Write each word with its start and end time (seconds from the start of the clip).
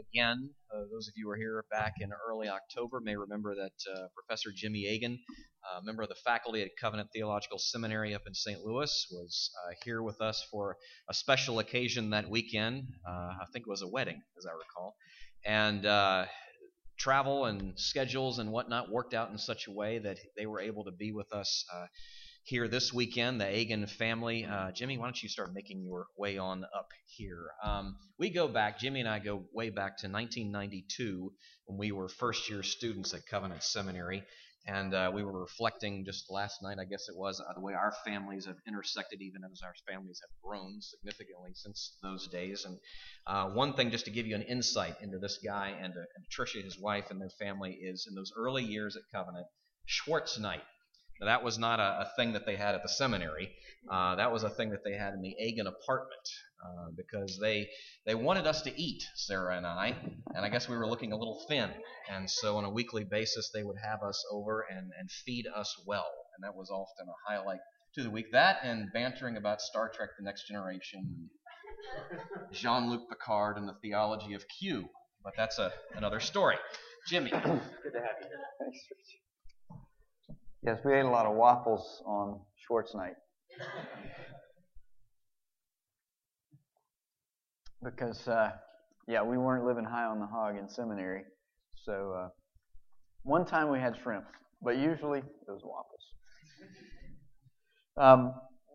again. 0.00 0.50
Uh, 0.72 0.82
those 0.92 1.08
of 1.08 1.14
you 1.16 1.24
who 1.24 1.28
were 1.28 1.36
here 1.36 1.64
back 1.70 1.94
in 2.00 2.10
early 2.28 2.48
October 2.48 3.00
may 3.00 3.16
remember 3.16 3.54
that 3.54 3.92
uh, 3.92 4.06
Professor 4.14 4.50
Jimmy 4.54 4.86
Agan, 4.86 5.18
a 5.78 5.84
member 5.84 6.02
of 6.02 6.08
the 6.08 6.16
faculty 6.24 6.62
at 6.62 6.70
Covenant 6.80 7.08
Theological 7.12 7.58
Seminary 7.58 8.14
up 8.14 8.22
in 8.26 8.34
St. 8.34 8.60
Louis, 8.64 9.06
was 9.10 9.50
uh, 9.64 9.74
here 9.84 10.02
with 10.02 10.20
us 10.20 10.46
for 10.50 10.76
a 11.08 11.14
special 11.14 11.58
occasion 11.58 12.10
that 12.10 12.28
weekend. 12.28 12.84
Uh, 13.06 13.10
I 13.40 13.44
think 13.52 13.66
it 13.66 13.70
was 13.70 13.82
a 13.82 13.88
wedding, 13.88 14.20
as 14.38 14.46
I 14.46 14.52
recall. 14.52 14.96
And 15.44 15.86
uh, 15.86 16.26
travel 16.98 17.44
and 17.44 17.78
schedules 17.78 18.38
and 18.38 18.50
whatnot 18.50 18.90
worked 18.90 19.14
out 19.14 19.30
in 19.30 19.38
such 19.38 19.66
a 19.66 19.70
way 19.70 19.98
that 19.98 20.18
they 20.36 20.46
were 20.46 20.60
able 20.60 20.84
to 20.84 20.90
be 20.90 21.12
with 21.12 21.32
us 21.32 21.64
uh, 21.74 21.86
here 22.46 22.68
this 22.68 22.92
weekend, 22.92 23.40
the 23.40 23.44
Agan 23.44 23.88
family. 23.88 24.44
Uh, 24.44 24.70
Jimmy, 24.70 24.98
why 24.98 25.06
don't 25.06 25.20
you 25.20 25.28
start 25.28 25.52
making 25.52 25.82
your 25.82 26.06
way 26.16 26.38
on 26.38 26.62
up 26.62 26.90
here? 27.06 27.48
Um, 27.64 27.96
we 28.20 28.30
go 28.30 28.46
back, 28.46 28.78
Jimmy 28.78 29.00
and 29.00 29.08
I 29.08 29.18
go 29.18 29.42
way 29.52 29.70
back 29.70 29.98
to 29.98 30.08
1992 30.08 31.32
when 31.64 31.76
we 31.76 31.90
were 31.90 32.08
first 32.08 32.48
year 32.48 32.62
students 32.62 33.12
at 33.14 33.26
Covenant 33.28 33.64
Seminary. 33.64 34.22
And 34.64 34.94
uh, 34.94 35.10
we 35.12 35.24
were 35.24 35.40
reflecting 35.40 36.04
just 36.04 36.30
last 36.30 36.62
night, 36.62 36.78
I 36.80 36.84
guess 36.84 37.08
it 37.08 37.16
was, 37.16 37.40
uh, 37.40 37.52
the 37.52 37.60
way 37.60 37.72
our 37.72 37.92
families 38.04 38.46
have 38.46 38.56
intersected, 38.68 39.20
even 39.22 39.42
as 39.44 39.60
our 39.64 39.74
families 39.88 40.20
have 40.22 40.30
grown 40.40 40.80
significantly 40.80 41.50
since 41.54 41.96
those 42.00 42.28
days. 42.28 42.64
And 42.64 42.78
uh, 43.26 43.50
one 43.54 43.74
thing, 43.74 43.90
just 43.90 44.04
to 44.04 44.12
give 44.12 44.26
you 44.26 44.36
an 44.36 44.42
insight 44.42 44.94
into 45.00 45.18
this 45.18 45.40
guy 45.44 45.70
and, 45.70 45.92
uh, 45.92 46.14
and 46.14 46.24
Tricia, 46.32 46.62
his 46.62 46.78
wife, 46.78 47.06
and 47.10 47.20
their 47.20 47.30
family, 47.40 47.72
is 47.72 48.06
in 48.08 48.14
those 48.14 48.32
early 48.36 48.62
years 48.62 48.96
at 48.96 49.02
Covenant, 49.12 49.46
Schwartz 49.84 50.38
Night 50.38 50.62
now, 51.20 51.26
that 51.26 51.42
was 51.42 51.58
not 51.58 51.80
a, 51.80 51.82
a, 51.82 52.10
thing 52.16 52.32
that 52.32 52.44
they 52.44 52.56
had 52.56 52.74
at 52.74 52.82
the 52.82 52.88
seminary. 52.88 53.50
Uh, 53.90 54.16
that 54.16 54.32
was 54.32 54.42
a 54.42 54.50
thing 54.50 54.70
that 54.70 54.84
they 54.84 54.92
had 54.92 55.14
in 55.14 55.22
the 55.22 55.34
Agan 55.40 55.66
apartment 55.66 56.28
uh, 56.62 56.90
because 56.96 57.38
they 57.40 57.68
they 58.04 58.14
wanted 58.14 58.46
us 58.46 58.62
to 58.62 58.80
eat, 58.80 59.02
Sarah 59.14 59.56
and 59.56 59.66
I, 59.66 59.96
and 60.34 60.44
I 60.44 60.48
guess 60.48 60.68
we 60.68 60.76
were 60.76 60.86
looking 60.86 61.12
a 61.12 61.16
little 61.16 61.44
thin. 61.48 61.70
And 62.10 62.30
so 62.30 62.56
on 62.56 62.64
a 62.64 62.70
weekly 62.70 63.04
basis, 63.04 63.50
they 63.54 63.62
would 63.62 63.78
have 63.82 64.02
us 64.02 64.22
over 64.30 64.66
and, 64.70 64.90
and 64.98 65.10
feed 65.10 65.46
us 65.54 65.74
well, 65.86 66.10
and 66.36 66.44
that 66.44 66.54
was 66.54 66.70
often 66.70 67.06
a 67.08 67.32
highlight 67.32 67.60
to 67.94 68.02
the 68.02 68.10
week. 68.10 68.26
That 68.32 68.58
and 68.62 68.88
bantering 68.92 69.36
about 69.36 69.60
Star 69.60 69.90
Trek: 69.94 70.10
The 70.18 70.24
Next 70.24 70.46
Generation, 70.46 71.30
Jean-Luc 72.52 73.08
Picard, 73.08 73.56
and 73.56 73.68
the 73.68 73.76
theology 73.82 74.34
of 74.34 74.44
Q. 74.58 74.88
But 75.24 75.34
that's 75.36 75.58
a, 75.58 75.72
another 75.94 76.20
story. 76.20 76.56
Jimmy, 77.08 77.30
good 77.30 77.40
to 77.40 78.00
have 78.00 78.16
you 78.20 78.28
here. 78.28 78.40
Thanks, 78.60 78.78
Yes, 80.66 80.80
we 80.84 80.94
ate 80.94 81.04
a 81.04 81.08
lot 81.08 81.26
of 81.26 81.36
waffles 81.36 82.02
on 82.04 82.40
Schwartz 82.56 82.92
night. 82.92 83.14
because, 87.84 88.26
uh, 88.26 88.50
yeah, 89.06 89.22
we 89.22 89.38
weren't 89.38 89.64
living 89.64 89.84
high 89.84 90.06
on 90.06 90.18
the 90.18 90.26
hog 90.26 90.56
in 90.58 90.68
seminary. 90.68 91.22
So 91.84 92.14
uh, 92.18 92.28
one 93.22 93.46
time 93.46 93.70
we 93.70 93.78
had 93.78 93.96
shrimp, 94.02 94.24
but 94.60 94.76
usually 94.76 95.20
it 95.20 95.46
was 95.46 95.62
waffles. 95.62 96.02
Um, 97.96 98.34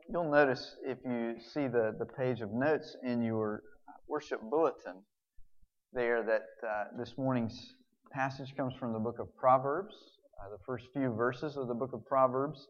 you'll 0.10 0.32
notice 0.32 0.78
if 0.86 1.00
you 1.04 1.36
see 1.54 1.68
the, 1.68 1.94
the 2.00 2.06
page 2.06 2.40
of 2.40 2.54
notes 2.54 2.96
in 3.04 3.22
your 3.22 3.64
worship 4.08 4.40
bulletin 4.50 5.04
there 5.92 6.24
that 6.24 6.46
uh, 6.66 6.84
this 6.98 7.16
morning's 7.18 7.76
passage 8.14 8.56
comes 8.56 8.74
from 8.76 8.94
the 8.94 9.00
book 9.00 9.20
of 9.20 9.28
Proverbs, 9.36 10.21
uh, 10.42 10.50
the 10.50 10.64
first 10.66 10.86
few 10.94 11.12
verses 11.12 11.58
of 11.58 11.68
the 11.68 11.74
book 11.74 11.94
of 11.94 12.06
Proverbs. 12.06 12.68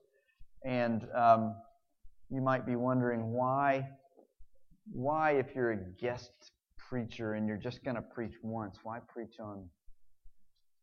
And 0.66 1.08
um, 1.16 1.56
you 2.30 2.42
might 2.42 2.66
be 2.66 2.76
wondering 2.76 3.32
why, 3.32 3.88
why, 4.92 5.32
if 5.32 5.48
you're 5.56 5.72
a 5.72 5.80
guest 6.00 6.32
preacher 6.78 7.34
and 7.34 7.48
you're 7.48 7.58
just 7.58 7.84
going 7.84 7.96
to 7.96 8.02
preach 8.02 8.34
once, 8.44 8.78
why 8.84 9.00
preach 9.08 9.40
on 9.40 9.70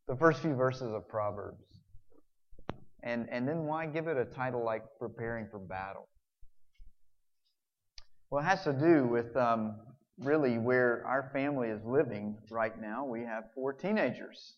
the 0.08 0.16
first 0.16 0.40
few 0.40 0.54
verses 0.54 0.92
of 0.94 1.06
Proverbs? 1.08 1.64
And, 3.02 3.28
and 3.30 3.46
then 3.46 3.64
why 3.64 3.86
give 3.86 4.08
it 4.08 4.16
a 4.16 4.24
title 4.24 4.64
like 4.64 4.82
Preparing 4.98 5.46
for 5.50 5.58
Battle? 5.58 6.08
Well, 8.30 8.42
it 8.42 8.46
has 8.46 8.64
to 8.64 8.72
do 8.72 9.04
with 9.04 9.36
um, 9.36 9.76
really 10.18 10.58
where 10.58 11.04
our 11.06 11.30
family 11.32 11.68
is 11.68 11.80
living 11.84 12.36
right 12.50 12.78
now. 12.80 13.04
We 13.04 13.20
have 13.20 13.44
four 13.54 13.72
teenagers. 13.72 14.54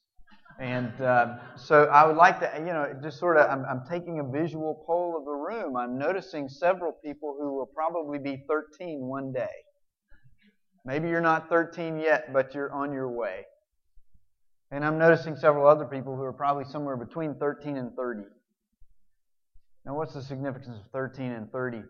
And 0.61 1.01
uh, 1.01 1.39
so 1.57 1.85
I 1.85 2.07
would 2.07 2.17
like 2.17 2.39
to, 2.41 2.53
you 2.59 2.67
know, 2.67 2.93
just 3.03 3.19
sort 3.19 3.39
of, 3.39 3.49
I'm, 3.49 3.65
I'm, 3.65 3.83
taking 3.89 4.21
a 4.21 4.25
visual 4.25 4.85
poll 4.87 5.17
of 5.17 5.25
the 5.25 5.31
room. 5.31 5.75
I'm 5.75 5.97
noticing 5.97 6.51
several 6.51 6.93
people 7.03 7.35
who 7.41 7.55
will 7.55 7.71
probably 7.75 8.19
be 8.19 8.45
13 8.47 9.01
one 9.01 9.33
day. 9.33 9.49
Maybe 10.85 11.09
you're 11.09 11.23
not 11.23 11.49
13 11.49 11.99
yet, 11.99 12.35
but 12.35 12.55
you're 12.55 12.71
on 12.73 12.93
your 12.93 13.09
way. 13.09 13.47
And 14.71 14.85
I'm 14.85 14.99
noticing 14.99 15.35
several 15.35 15.67
other 15.67 15.87
people 15.87 16.15
who 16.15 16.23
are 16.23 16.33
probably 16.33 16.65
somewhere 16.65 16.97
between 16.97 17.37
13 17.37 17.79
and 17.79 17.95
30. 17.97 18.21
Now, 19.87 19.97
what's 19.97 20.13
the 20.13 20.23
significance 20.23 20.77
of 20.77 20.91
13 20.93 21.33
and 21.33 21.51
30? 21.51 21.83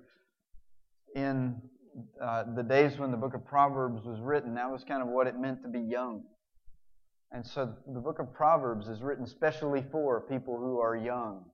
In 1.17 1.61
uh, 2.23 2.45
the 2.55 2.63
days 2.63 2.99
when 2.99 3.11
the 3.11 3.17
book 3.17 3.35
of 3.35 3.45
Proverbs 3.45 4.05
was 4.05 4.21
written, 4.21 4.55
that 4.55 4.71
was 4.71 4.85
kind 4.85 5.03
of 5.03 5.09
what 5.09 5.27
it 5.27 5.39
meant 5.39 5.63
to 5.63 5.69
be 5.69 5.81
young. 5.81 6.23
And 7.33 7.47
so 7.47 7.73
the 7.87 8.01
book 8.01 8.19
of 8.19 8.33
Proverbs 8.33 8.89
is 8.89 9.03
written 9.03 9.27
specially 9.27 9.85
for 9.93 10.21
people 10.23 10.59
who 10.59 10.81
are 10.81 10.97
young, 10.97 11.45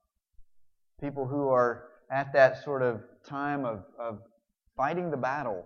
people 0.99 1.27
who 1.27 1.49
are 1.49 1.89
at 2.11 2.33
that 2.33 2.63
sort 2.63 2.81
of 2.81 3.01
time 3.27 3.63
of, 3.63 3.83
of 3.99 4.19
fighting 4.75 5.11
the 5.11 5.17
battle, 5.17 5.65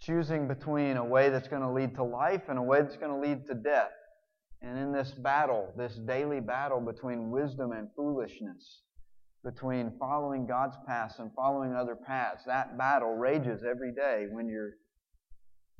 choosing 0.00 0.48
between 0.48 0.96
a 0.96 1.04
way 1.04 1.28
that's 1.28 1.48
going 1.48 1.62
to 1.62 1.70
lead 1.70 1.94
to 1.96 2.04
life 2.04 2.42
and 2.48 2.58
a 2.58 2.62
way 2.62 2.80
that's 2.80 2.96
going 2.96 3.12
to 3.12 3.28
lead 3.28 3.46
to 3.46 3.54
death. 3.54 3.90
And 4.62 4.78
in 4.78 4.90
this 4.92 5.10
battle, 5.10 5.72
this 5.76 5.94
daily 6.06 6.40
battle 6.40 6.80
between 6.80 7.30
wisdom 7.30 7.72
and 7.72 7.88
foolishness, 7.94 8.82
between 9.44 9.92
following 9.98 10.46
God's 10.46 10.76
paths 10.86 11.18
and 11.18 11.30
following 11.34 11.74
other 11.74 11.94
paths, 11.94 12.44
that 12.46 12.78
battle 12.78 13.14
rages 13.16 13.64
every 13.68 13.92
day 13.92 14.26
when 14.30 14.48
you're 14.48 14.76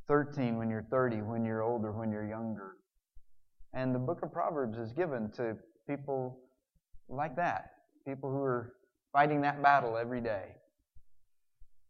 13 0.08 0.56
when 0.56 0.70
you're 0.70 0.86
30, 0.90 1.22
when 1.22 1.44
you're 1.44 1.62
older, 1.62 1.92
when 1.92 2.10
you're 2.10 2.26
younger. 2.26 2.76
And 3.74 3.94
the 3.94 3.98
book 3.98 4.20
of 4.22 4.32
Proverbs 4.32 4.78
is 4.78 4.92
given 4.92 5.30
to 5.32 5.56
people 5.88 6.38
like 7.08 7.36
that, 7.36 7.70
people 8.06 8.30
who 8.30 8.42
are 8.42 8.74
fighting 9.12 9.40
that 9.42 9.62
battle 9.62 9.96
every 9.96 10.20
day. 10.20 10.44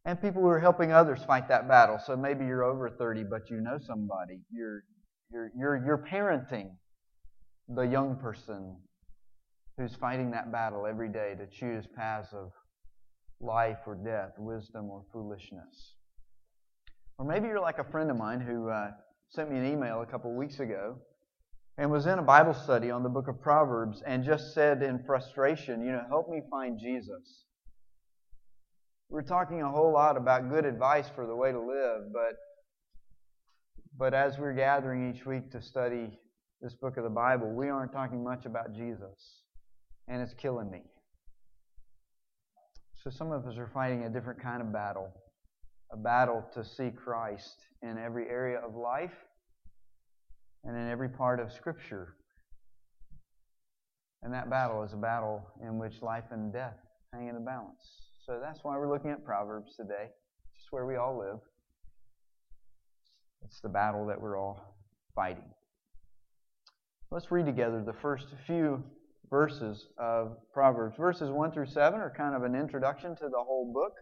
And 0.05 0.21
people 0.21 0.43
who 0.43 0.49
are 0.49 0.60
helping 0.60 0.93
others 0.93 1.25
fight 1.25 1.49
that 1.49 1.69
battle. 1.69 1.99
So 1.99 2.16
maybe 2.16 2.44
you're 2.44 2.65
over 2.65 2.88
30, 2.88 3.25
but 3.25 3.50
you 3.50 3.60
know 3.60 3.78
somebody. 3.84 4.41
You're, 4.53 4.84
you're, 5.32 5.50
you're, 5.59 5.84
you're 5.84 6.06
parenting 6.10 6.71
the 7.69 7.82
young 7.82 8.16
person 8.16 8.76
who's 9.76 9.94
fighting 9.94 10.31
that 10.31 10.53
battle 10.53 10.87
every 10.87 11.09
day 11.09 11.34
to 11.37 11.47
choose 11.47 11.87
paths 11.97 12.32
of 12.32 12.53
life 13.41 13.78
or 13.87 13.97
death, 13.97 14.32
wisdom 14.38 14.88
or 14.91 15.03
foolishness. 15.12 15.94
Or 17.19 17.25
maybe 17.25 17.47
you're 17.49 17.60
like 17.60 17.78
a 17.78 17.91
friend 17.91 18.10
of 18.10 18.16
mine 18.16 18.41
who 18.41 18.69
uh, 18.69 18.91
sent 19.31 19.50
me 19.50 19.59
an 19.59 19.66
email 19.66 20.03
a 20.03 20.06
couple 20.06 20.31
of 20.31 20.37
weeks 20.37 20.60
ago 20.60 20.99
and 21.78 21.91
was 21.91 22.06
in 22.06 22.19
a 22.19 22.22
Bible 22.22 22.54
study 22.54 22.91
on 22.91 23.03
the 23.03 23.09
book 23.09 23.28
of 23.28 23.41
Proverbs 23.41 24.03
and 24.06 24.25
just 24.25 24.53
said 24.54 24.82
in 24.82 25.03
frustration, 25.04 25.82
you 25.82 25.93
know, 25.93 26.03
help 26.09 26.28
me 26.28 26.43
find 26.50 26.78
Jesus. 26.78 27.44
We're 29.09 29.22
talking 29.22 29.62
a 29.62 29.71
whole 29.71 29.93
lot 29.93 30.16
about 30.16 30.50
good 30.50 30.65
advice 30.65 31.06
for 31.15 31.26
the 31.26 31.37
way 31.37 31.53
to 31.53 31.60
live, 31.60 32.12
but 32.12 32.37
but 33.99 34.12
as 34.12 34.37
we're 34.38 34.53
gathering 34.53 35.15
each 35.15 35.25
week 35.25 35.50
to 35.53 35.62
study 35.62 36.19
this 36.60 36.75
book 36.75 36.99
of 36.99 37.05
the 37.05 37.10
Bible, 37.10 37.50
we 37.55 37.71
aren't 37.71 37.93
talking 37.93 38.22
much 38.22 38.44
about 38.44 38.75
Jesus, 38.75 39.43
and 40.06 40.21
it's 40.21 40.34
killing 40.34 40.71
me. 40.71 40.82
So 43.03 43.10
some 43.10 43.32
of 43.32 43.47
us 43.47 43.56
are 43.56 43.71
fighting 43.72 44.05
a 44.05 44.10
different 44.10 44.43
kind 44.43 44.60
of 44.60 44.71
battle 44.71 45.15
a 45.93 45.97
battle 45.97 46.45
to 46.55 46.65
see 46.65 46.91
Christ 46.91 47.57
in 47.83 47.99
every 47.99 48.29
area 48.29 48.59
of 48.59 48.75
life 48.75 49.15
and 50.65 50.77
in 50.77 50.88
every 50.88 51.09
part 51.09 51.41
of 51.41 51.53
Scripture. 51.53 52.17
And 54.23 54.33
that 54.35 54.50
battle 54.50 54.83
is 54.83 54.93
a 54.93 54.97
battle 54.97 55.47
in 55.62 55.79
which 55.79 56.03
life 56.03 56.25
and 56.31 56.53
death 56.53 56.77
hang 57.12 57.29
in 57.29 57.35
the 57.35 57.41
balance. 57.41 58.11
So 58.25 58.41
that's 58.43 58.61
why 58.65 58.77
we're 58.77 58.93
looking 58.93 59.11
at 59.11 59.25
Proverbs 59.25 59.77
today. 59.77 60.11
It's 60.56 60.73
where 60.73 60.87
we 60.87 60.97
all 60.97 61.17
live. 61.19 61.38
It's 63.44 63.61
the 63.61 63.69
battle 63.69 64.06
that 64.06 64.21
we're 64.21 64.37
all 64.37 64.75
fighting. 65.15 65.44
Let's 67.12 67.31
read 67.31 67.47
together 67.47 67.85
the 67.87 67.93
first 67.93 68.27
few 68.47 68.82
verses 69.31 69.87
of 69.97 70.37
Proverbs. 70.53 70.97
Verses 70.97 71.31
1 71.31 71.53
through 71.53 71.67
7 71.67 72.00
are 72.00 72.12
kind 72.17 72.35
of 72.35 72.43
an 72.43 72.56
introduction 72.56 73.15
to 73.17 73.29
the 73.29 73.39
whole 73.39 73.73
book 73.73 73.93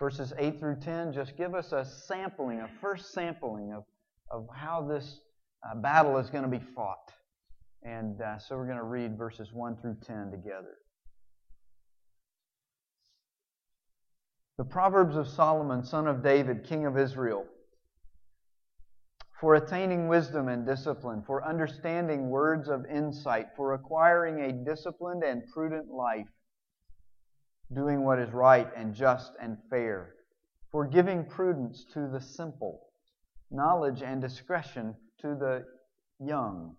verses 0.00 0.32
8 0.38 0.58
through 0.58 0.80
10 0.80 1.12
just 1.12 1.36
give 1.36 1.54
us 1.54 1.72
a 1.72 1.84
sampling, 1.84 2.60
a 2.60 2.70
first 2.80 3.12
sampling 3.12 3.72
of, 3.72 3.84
of 4.30 4.48
how 4.52 4.82
this 4.82 5.20
uh, 5.62 5.76
battle 5.76 6.18
is 6.18 6.30
going 6.30 6.42
to 6.44 6.50
be 6.50 6.64
fought. 6.74 7.12
And 7.84 8.20
uh, 8.20 8.38
so 8.38 8.56
we're 8.56 8.66
going 8.66 8.78
to 8.78 8.84
read 8.84 9.16
verses 9.16 9.52
1 9.52 9.76
through 9.80 9.98
10 10.06 10.30
together. 10.32 10.78
The 14.58 14.64
Proverbs 14.64 15.16
of 15.16 15.28
Solomon, 15.28 15.84
son 15.84 16.06
of 16.06 16.22
David, 16.22 16.64
king 16.64 16.86
of 16.86 16.98
Israel. 16.98 17.46
for 19.40 19.54
attaining 19.54 20.08
wisdom 20.08 20.48
and 20.48 20.66
discipline, 20.66 21.22
for 21.26 21.46
understanding 21.46 22.28
words 22.28 22.68
of 22.68 22.84
insight, 22.86 23.46
for 23.56 23.72
acquiring 23.72 24.40
a 24.40 24.52
disciplined 24.52 25.22
and 25.24 25.42
prudent 25.54 25.88
life, 25.88 26.26
doing 27.74 28.04
what 28.04 28.18
is 28.18 28.30
right 28.32 28.68
and 28.76 28.94
just 28.94 29.32
and 29.40 29.56
fair, 29.68 30.14
for 30.70 30.86
giving 30.86 31.24
prudence 31.24 31.84
to 31.92 32.08
the 32.08 32.20
simple, 32.20 32.80
knowledge 33.50 34.02
and 34.02 34.20
discretion 34.20 34.94
to 35.20 35.28
the 35.28 35.64
young. 36.18 36.76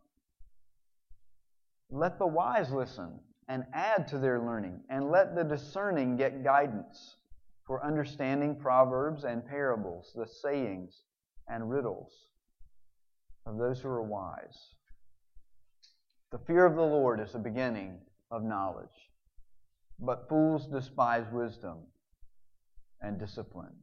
Let 1.89 2.17
the 2.17 2.27
wise 2.27 2.71
listen 2.71 3.19
and 3.47 3.65
add 3.73 4.07
to 4.07 4.17
their 4.17 4.39
learning, 4.39 4.79
and 4.89 5.11
let 5.11 5.35
the 5.35 5.43
discerning 5.43 6.15
get 6.15 6.43
guidance 6.43 7.17
for 7.65 7.85
understanding 7.85 8.55
proverbs 8.55 9.25
and 9.25 9.45
parables, 9.45 10.11
the 10.15 10.25
sayings 10.25 11.03
and 11.49 11.69
riddles 11.69 12.13
of 13.45 13.57
those 13.57 13.81
who 13.81 13.89
are 13.89 14.03
wise. 14.03 14.75
The 16.31 16.39
fear 16.39 16.65
of 16.65 16.75
the 16.75 16.81
Lord 16.81 17.19
is 17.19 17.33
the 17.33 17.39
beginning 17.39 17.99
of 18.29 18.43
knowledge, 18.43 19.10
but 20.01 20.27
fools 20.27 20.68
despise 20.68 21.25
wisdom 21.31 21.77
and 23.01 23.19
discipline. 23.19 23.75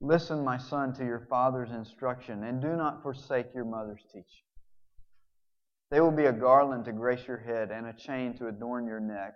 Listen, 0.00 0.44
my 0.44 0.56
son, 0.56 0.94
to 0.94 1.04
your 1.04 1.26
father's 1.28 1.70
instruction, 1.70 2.44
and 2.44 2.62
do 2.62 2.76
not 2.76 3.02
forsake 3.02 3.46
your 3.54 3.64
mother's 3.64 4.02
teaching. 4.12 4.46
They 5.90 6.00
will 6.00 6.12
be 6.12 6.26
a 6.26 6.32
garland 6.32 6.84
to 6.86 6.92
grace 6.92 7.26
your 7.26 7.38
head 7.38 7.70
and 7.70 7.86
a 7.86 7.92
chain 7.92 8.34
to 8.38 8.48
adorn 8.48 8.86
your 8.86 9.00
neck. 9.00 9.34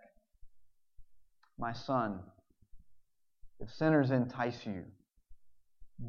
My 1.59 1.73
son, 1.73 2.21
if 3.61 3.71
sinners 3.71 4.11
entice 4.11 4.67
you, 4.67 4.85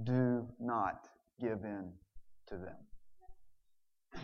do 0.03 0.47
not 0.59 1.07
give 1.39 1.63
in 1.63 1.91
to 2.47 2.55
them. 2.55 4.21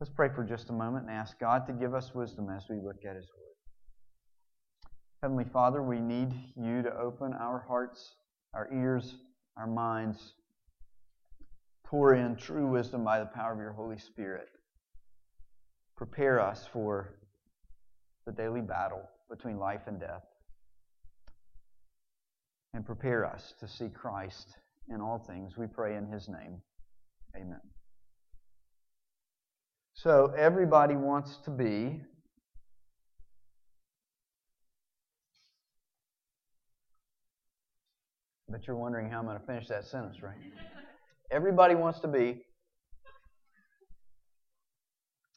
Let's 0.00 0.12
pray 0.14 0.28
for 0.34 0.44
just 0.44 0.70
a 0.70 0.72
moment 0.72 1.06
and 1.08 1.14
ask 1.14 1.38
God 1.38 1.66
to 1.66 1.72
give 1.72 1.94
us 1.94 2.14
wisdom 2.14 2.48
as 2.54 2.64
we 2.70 2.76
look 2.76 3.04
at 3.08 3.16
His 3.16 3.28
Word. 3.36 3.57
Heavenly 5.22 5.46
Father, 5.52 5.82
we 5.82 5.98
need 5.98 6.32
you 6.56 6.82
to 6.82 6.96
open 6.96 7.32
our 7.32 7.64
hearts, 7.66 8.14
our 8.54 8.68
ears, 8.72 9.16
our 9.56 9.66
minds, 9.66 10.34
pour 11.84 12.14
in 12.14 12.36
true 12.36 12.68
wisdom 12.68 13.02
by 13.02 13.18
the 13.18 13.26
power 13.26 13.52
of 13.52 13.58
your 13.58 13.72
Holy 13.72 13.98
Spirit. 13.98 14.48
Prepare 15.96 16.40
us 16.40 16.68
for 16.72 17.18
the 18.26 18.32
daily 18.32 18.60
battle 18.60 19.02
between 19.28 19.58
life 19.58 19.82
and 19.88 19.98
death. 19.98 20.22
And 22.72 22.86
prepare 22.86 23.26
us 23.26 23.54
to 23.58 23.66
see 23.66 23.88
Christ 23.88 24.54
in 24.88 25.00
all 25.00 25.18
things. 25.18 25.56
We 25.56 25.66
pray 25.66 25.96
in 25.96 26.06
His 26.06 26.28
name. 26.28 26.60
Amen. 27.34 27.60
So, 29.94 30.32
everybody 30.36 30.94
wants 30.94 31.38
to 31.38 31.50
be 31.50 32.02
But 38.48 38.66
you're 38.66 38.76
wondering 38.76 39.10
how 39.10 39.18
I'm 39.18 39.26
going 39.26 39.38
to 39.38 39.46
finish 39.46 39.68
that 39.68 39.84
sentence, 39.84 40.22
right? 40.22 40.36
Everybody 41.30 41.74
wants 41.74 42.00
to 42.00 42.08
be 42.08 42.40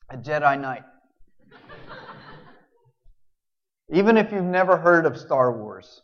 a 0.09 0.17
Jedi 0.17 0.59
Knight. 0.59 0.83
Even 3.93 4.15
if 4.15 4.31
you've 4.31 4.45
never 4.45 4.77
heard 4.77 5.05
of 5.05 5.17
Star 5.17 5.51
Wars, 5.57 6.01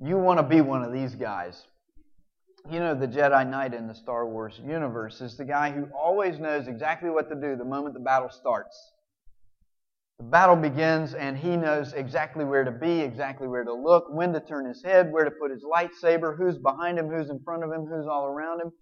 you 0.00 0.18
want 0.18 0.40
to 0.40 0.42
be 0.42 0.60
one 0.60 0.82
of 0.82 0.92
these 0.92 1.14
guys. 1.14 1.62
You 2.68 2.80
know, 2.80 2.94
the 2.94 3.06
Jedi 3.06 3.48
Knight 3.48 3.72
in 3.72 3.86
the 3.86 3.94
Star 3.94 4.26
Wars 4.26 4.60
universe 4.66 5.20
is 5.20 5.36
the 5.36 5.44
guy 5.44 5.70
who 5.70 5.86
always 5.96 6.40
knows 6.40 6.66
exactly 6.66 7.10
what 7.10 7.28
to 7.28 7.36
do 7.36 7.54
the 7.54 7.64
moment 7.64 7.94
the 7.94 8.00
battle 8.00 8.28
starts. 8.28 8.76
The 10.18 10.24
battle 10.24 10.56
begins, 10.56 11.14
and 11.14 11.38
he 11.38 11.56
knows 11.56 11.92
exactly 11.92 12.44
where 12.44 12.64
to 12.64 12.72
be, 12.72 13.00
exactly 13.00 13.46
where 13.46 13.62
to 13.62 13.72
look, 13.72 14.06
when 14.10 14.32
to 14.32 14.40
turn 14.40 14.66
his 14.66 14.82
head, 14.82 15.12
where 15.12 15.24
to 15.24 15.30
put 15.30 15.52
his 15.52 15.62
lightsaber, 15.62 16.36
who's 16.36 16.58
behind 16.58 16.98
him, 16.98 17.08
who's 17.08 17.30
in 17.30 17.38
front 17.44 17.62
of 17.62 17.70
him, 17.70 17.86
who's 17.86 18.06
all 18.06 18.26
around 18.26 18.60
him. 18.60 18.72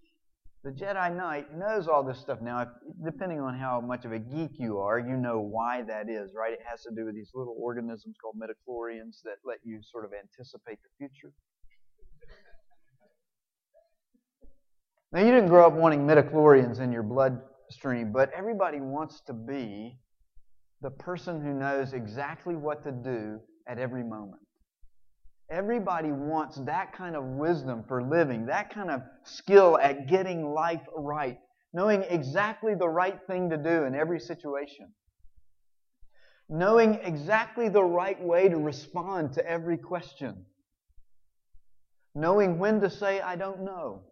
The 0.63 0.71
Jedi 0.71 1.15
Knight 1.15 1.55
knows 1.55 1.87
all 1.87 2.03
this 2.03 2.19
stuff. 2.19 2.39
Now, 2.41 2.61
if, 2.61 2.69
depending 3.05 3.39
on 3.39 3.55
how 3.55 3.79
much 3.79 4.03
of 4.03 4.11
a 4.11 4.17
geek 4.17 4.53
you 4.57 4.79
are, 4.79 4.97
you 4.97 5.15
know 5.15 5.39
why 5.39 5.83
that 5.83 6.09
is, 6.09 6.31
right? 6.35 6.53
It 6.53 6.59
has 6.67 6.81
to 6.83 6.89
do 6.95 7.05
with 7.05 7.13
these 7.13 7.29
little 7.35 7.55
organisms 7.59 8.15
called 8.19 8.35
midichlorians 8.35 9.21
that 9.23 9.37
let 9.45 9.59
you 9.63 9.79
sort 9.83 10.05
of 10.05 10.13
anticipate 10.13 10.79
the 10.81 10.89
future. 10.97 11.31
Now, 15.11 15.19
you 15.19 15.31
didn't 15.31 15.49
grow 15.49 15.67
up 15.67 15.73
wanting 15.73 16.01
midichlorians 16.07 16.79
in 16.79 16.91
your 16.91 17.03
bloodstream, 17.03 18.11
but 18.11 18.31
everybody 18.35 18.81
wants 18.81 19.21
to 19.27 19.33
be 19.33 19.99
the 20.81 20.91
person 20.91 21.41
who 21.41 21.53
knows 21.53 21.93
exactly 21.93 22.55
what 22.55 22.83
to 22.83 22.91
do 22.91 23.39
at 23.67 23.79
every 23.79 24.03
moment. 24.03 24.41
Everybody 25.49 26.11
wants 26.11 26.57
that 26.65 26.93
kind 26.93 27.15
of 27.15 27.23
wisdom 27.23 27.83
for 27.87 28.03
living, 28.03 28.47
that 28.47 28.73
kind 28.73 28.91
of 28.91 29.01
skill 29.23 29.77
at 29.81 30.07
getting 30.07 30.53
life 30.53 30.81
right, 30.95 31.39
knowing 31.73 32.03
exactly 32.03 32.75
the 32.75 32.89
right 32.89 33.17
thing 33.27 33.49
to 33.49 33.57
do 33.57 33.85
in 33.85 33.95
every 33.95 34.19
situation, 34.19 34.93
knowing 36.49 36.95
exactly 36.95 37.69
the 37.69 37.83
right 37.83 38.21
way 38.21 38.49
to 38.49 38.57
respond 38.57 39.33
to 39.33 39.49
every 39.49 39.77
question, 39.77 40.45
knowing 42.13 42.59
when 42.59 42.81
to 42.81 42.89
say, 42.89 43.21
I 43.21 43.37
don't 43.37 43.63
know, 43.63 44.03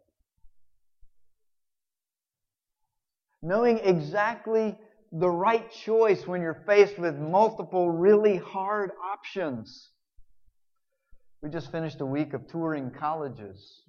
knowing 3.42 3.80
exactly 3.80 4.78
the 5.12 5.30
right 5.30 5.72
choice 5.72 6.28
when 6.28 6.42
you're 6.42 6.64
faced 6.66 6.98
with 6.98 7.16
multiple 7.16 7.90
really 7.90 8.38
hard 8.38 8.92
options. 9.14 9.92
We 11.42 11.50
just 11.50 11.72
finished 11.72 12.02
a 12.02 12.06
week 12.06 12.34
of 12.34 12.48
touring 12.48 12.92
colleges 12.92 13.84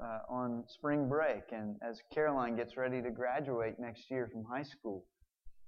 uh, 0.00 0.18
on 0.28 0.64
spring 0.68 1.08
break, 1.08 1.42
and 1.52 1.76
as 1.82 2.00
Caroline 2.12 2.56
gets 2.56 2.76
ready 2.76 3.02
to 3.02 3.10
graduate 3.10 3.74
next 3.78 4.10
year 4.10 4.28
from 4.30 4.44
high 4.44 4.62
school, 4.62 5.04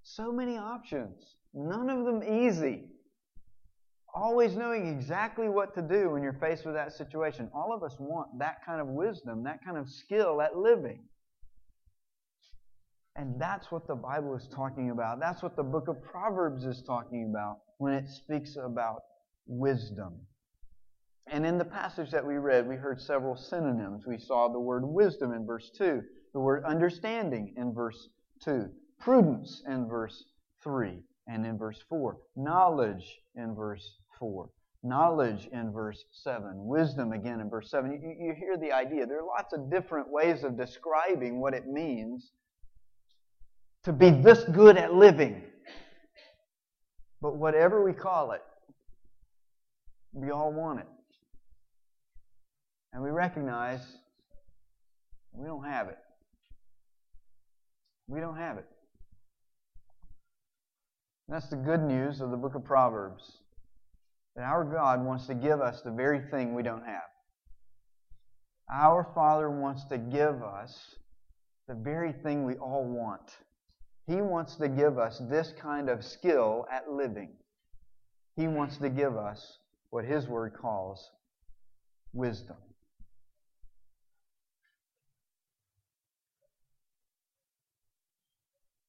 so 0.03 0.33
many 0.33 0.57
options, 0.57 1.37
none 1.55 1.91
of 1.91 2.05
them 2.05 2.23
easy. 2.23 2.85
Always 4.15 4.57
knowing 4.57 4.89
exactly 4.89 5.49
what 5.49 5.75
to 5.77 5.83
do 5.83 6.11
when 6.11 6.23
you're 6.23 6.39
faced 6.41 6.67
with 6.67 6.75
that 6.75 6.93
situation. 6.93 7.49
All 7.55 7.73
of 7.73 7.83
us 7.83 7.97
want 7.99 8.39
that 8.39 8.57
kind 8.67 8.81
of 8.81 8.89
wisdom, 8.89 9.45
that 9.45 9.65
kind 9.65 9.77
of 9.77 9.89
skill 9.89 10.43
at 10.43 10.57
living. 10.57 11.05
And 13.17 13.35
hmm. 13.35 13.39
that's 13.39 13.71
what 13.71 13.87
the 13.87 13.95
Bible 13.95 14.37
is 14.37 14.49
talking 14.55 14.91
about. 14.91 15.21
That's 15.21 15.43
what 15.43 15.57
the 15.57 15.63
book 15.63 15.89
of 15.89 16.03
Proverbs 16.03 16.65
is 16.65 16.83
talking 16.83 17.29
about 17.31 17.59
when 17.79 17.93
it 17.93 18.09
speaks 18.09 18.57
about 18.57 19.03
wisdom. 19.47 20.15
And 21.27 21.47
in 21.47 21.59
the 21.59 21.65
passage 21.65 22.11
that 22.11 22.27
we 22.27 22.39
read, 22.39 22.69
we 22.69 22.75
heard 22.75 23.01
several 23.01 23.37
synonyms. 23.37 24.05
We 24.07 24.19
saw 24.19 24.49
the 24.49 24.59
word 24.59 24.85
wisdom 24.85 25.33
in 25.33 25.47
verse 25.47 25.71
2, 25.77 26.03
the 26.33 26.41
word 26.41 26.65
understanding 26.65 27.55
in 27.57 27.73
verse 27.73 28.09
2, 28.45 28.69
prudence 28.99 29.63
in 29.69 29.87
verse 29.89 30.25
3, 30.65 30.99
and 31.29 31.47
in 31.47 31.57
verse 31.57 31.81
4, 31.89 32.19
knowledge 32.35 33.21
in 33.37 33.55
verse 33.55 33.99
4, 34.19 34.51
knowledge 34.83 35.49
in 35.53 35.73
verse 35.73 36.05
7, 36.11 36.53
wisdom 36.67 37.13
again 37.13 37.41
in 37.41 37.49
verse 37.49 37.71
7. 37.71 37.93
You, 37.93 38.27
you 38.27 38.35
hear 38.35 38.57
the 38.57 38.73
idea. 38.73 39.07
There 39.07 39.21
are 39.21 39.27
lots 39.27 39.53
of 39.53 39.71
different 39.71 40.11
ways 40.11 40.43
of 40.43 40.59
describing 40.59 41.41
what 41.41 41.55
it 41.55 41.67
means 41.69 42.33
to 43.85 43.93
be 43.93 44.11
this 44.11 44.45
good 44.45 44.77
at 44.77 44.95
living. 44.95 45.43
But 47.23 47.37
whatever 47.37 47.85
we 47.85 47.93
call 47.93 48.33
it, 48.33 48.43
we 50.13 50.31
all 50.31 50.53
want 50.53 50.81
it. 50.81 50.87
And 52.93 53.03
we 53.03 53.11
recognize 53.11 53.81
we 55.33 55.47
don't 55.47 55.65
have 55.65 55.89
it. 55.89 55.99
We 58.09 58.21
don't 58.21 58.37
have 58.37 58.59
it. 58.59 58.67
And 61.29 61.37
that's 61.37 61.49
the 61.49 61.57
good 61.57 61.83
news 61.83 62.21
of 62.21 62.31
the 62.31 62.37
book 62.37 62.57
of 62.57 62.65
Proverbs. 62.65 63.39
That 64.35 64.45
our 64.45 64.65
God 64.65 65.05
wants 65.05 65.27
to 65.27 65.35
give 65.35 65.61
us 65.61 65.83
the 65.83 65.93
very 65.93 66.21
thing 66.31 66.55
we 66.55 66.63
don't 66.63 66.85
have. 66.85 67.03
Our 68.73 69.09
Father 69.15 69.51
wants 69.51 69.85
to 69.87 69.99
give 69.99 70.43
us 70.43 70.97
the 71.69 71.75
very 71.75 72.13
thing 72.13 72.45
we 72.45 72.55
all 72.55 72.85
want. 72.85 73.31
He 74.07 74.21
wants 74.21 74.57
to 74.57 74.69
give 74.69 74.99
us 74.99 75.21
this 75.31 75.53
kind 75.61 75.89
of 75.89 76.05
skill 76.05 76.67
at 76.73 76.91
living. 76.91 77.31
He 78.37 78.49
wants 78.49 78.79
to 78.79 78.89
give 78.89 79.17
us 79.17 79.59
what 79.91 80.05
His 80.05 80.27
Word 80.27 80.55
calls 80.61 81.11
wisdom. 82.13 82.57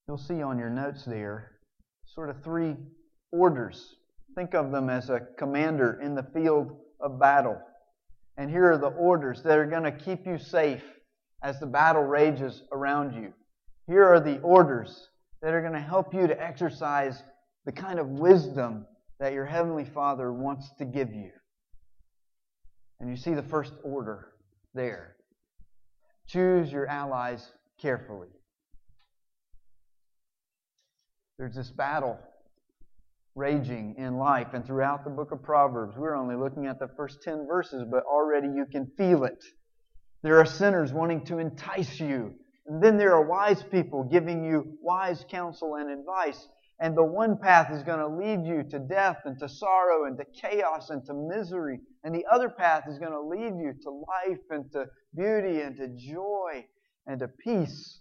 You'll 0.08 0.18
see 0.18 0.42
on 0.42 0.58
your 0.58 0.70
notes 0.70 1.06
there 1.06 1.52
sort 2.14 2.30
of 2.30 2.44
three 2.44 2.76
orders. 3.32 3.96
Think 4.36 4.54
of 4.54 4.72
them 4.72 4.90
as 4.90 5.10
a 5.10 5.22
commander 5.38 6.00
in 6.02 6.16
the 6.16 6.28
field 6.34 6.76
of 7.00 7.20
battle. 7.20 7.58
And 8.38 8.50
here 8.50 8.72
are 8.72 8.78
the 8.78 8.88
orders 8.88 9.42
that 9.44 9.58
are 9.58 9.66
going 9.66 9.84
to 9.84 9.92
keep 9.92 10.26
you 10.26 10.38
safe 10.38 10.84
as 11.44 11.60
the 11.60 11.66
battle 11.66 12.04
rages 12.04 12.64
around 12.72 13.14
you. 13.14 13.34
Here 13.88 14.06
are 14.06 14.20
the 14.20 14.40
orders 14.40 15.10
that 15.42 15.54
are 15.54 15.62
going 15.62 15.74
to 15.74 15.80
help 15.80 16.14
you 16.14 16.28
to 16.28 16.42
exercise 16.42 17.22
the 17.66 17.72
kind 17.72 18.00
of 18.00 18.08
wisdom 18.08 18.86
that 19.20 19.34
your 19.34 19.46
Heavenly 19.46 19.86
Father 19.86 20.32
wants 20.32 20.72
to 20.80 20.86
give 20.86 21.14
you. 21.14 21.32
And 23.00 23.10
you 23.10 23.16
see 23.16 23.34
the 23.34 23.44
first 23.44 23.74
order 23.84 24.28
there. 24.74 25.16
Choose 26.28 26.72
your 26.72 26.88
allies 26.88 27.52
carefully. 27.82 28.30
There's 31.38 31.56
this 31.56 31.72
battle 31.72 32.20
raging 33.36 33.96
in 33.98 34.18
life 34.18 34.50
and 34.54 34.66
throughout 34.66 35.04
the 35.04 35.10
book 35.10 35.32
of 35.32 35.42
Proverbs. 35.42 35.96
We're 35.98 36.16
only 36.16 36.36
looking 36.36 36.68
at 36.68 36.80
the 36.80 36.90
first 36.96 37.24
10 37.24 37.48
verses, 37.48 37.84
but 37.90 38.04
already 38.04 38.48
you 38.48 38.66
can 38.72 38.92
feel 38.98 39.24
it. 39.24 39.44
There 40.22 40.40
are 40.40 40.46
sinners 40.46 40.94
wanting 40.94 41.26
to 41.26 41.40
entice 41.40 42.00
you. 42.00 42.36
And 42.68 42.82
then 42.82 42.98
there 42.98 43.14
are 43.14 43.28
wise 43.28 43.64
people 43.64 44.04
giving 44.04 44.44
you 44.44 44.78
wise 44.82 45.26
counsel 45.30 45.76
and 45.76 45.90
advice. 45.90 46.48
And 46.80 46.98
the 46.98 47.04
one 47.04 47.38
path 47.38 47.72
is 47.72 47.84
going 47.84 48.00
to 48.00 48.08
lead 48.08 48.46
you 48.46 48.64
to 48.72 48.80
death 48.80 49.18
and 49.26 49.38
to 49.40 49.48
sorrow 49.48 50.06
and 50.06 50.18
to 50.18 50.26
chaos 50.26 50.90
and 50.90 51.06
to 51.06 51.14
misery. 51.14 51.80
And 52.04 52.14
the 52.14 52.26
other 52.32 52.50
path 52.50 52.86
is 52.90 52.98
going 52.98 53.12
to 53.12 53.22
lead 53.22 53.54
you 53.62 53.74
to 53.84 53.90
life 53.90 54.42
and 54.50 54.72
to 54.72 54.86
beauty 55.16 55.62
and 55.62 55.78
to 55.78 55.90
joy 55.90 56.66
and 57.06 57.20
to 57.20 57.28
peace. 57.28 58.00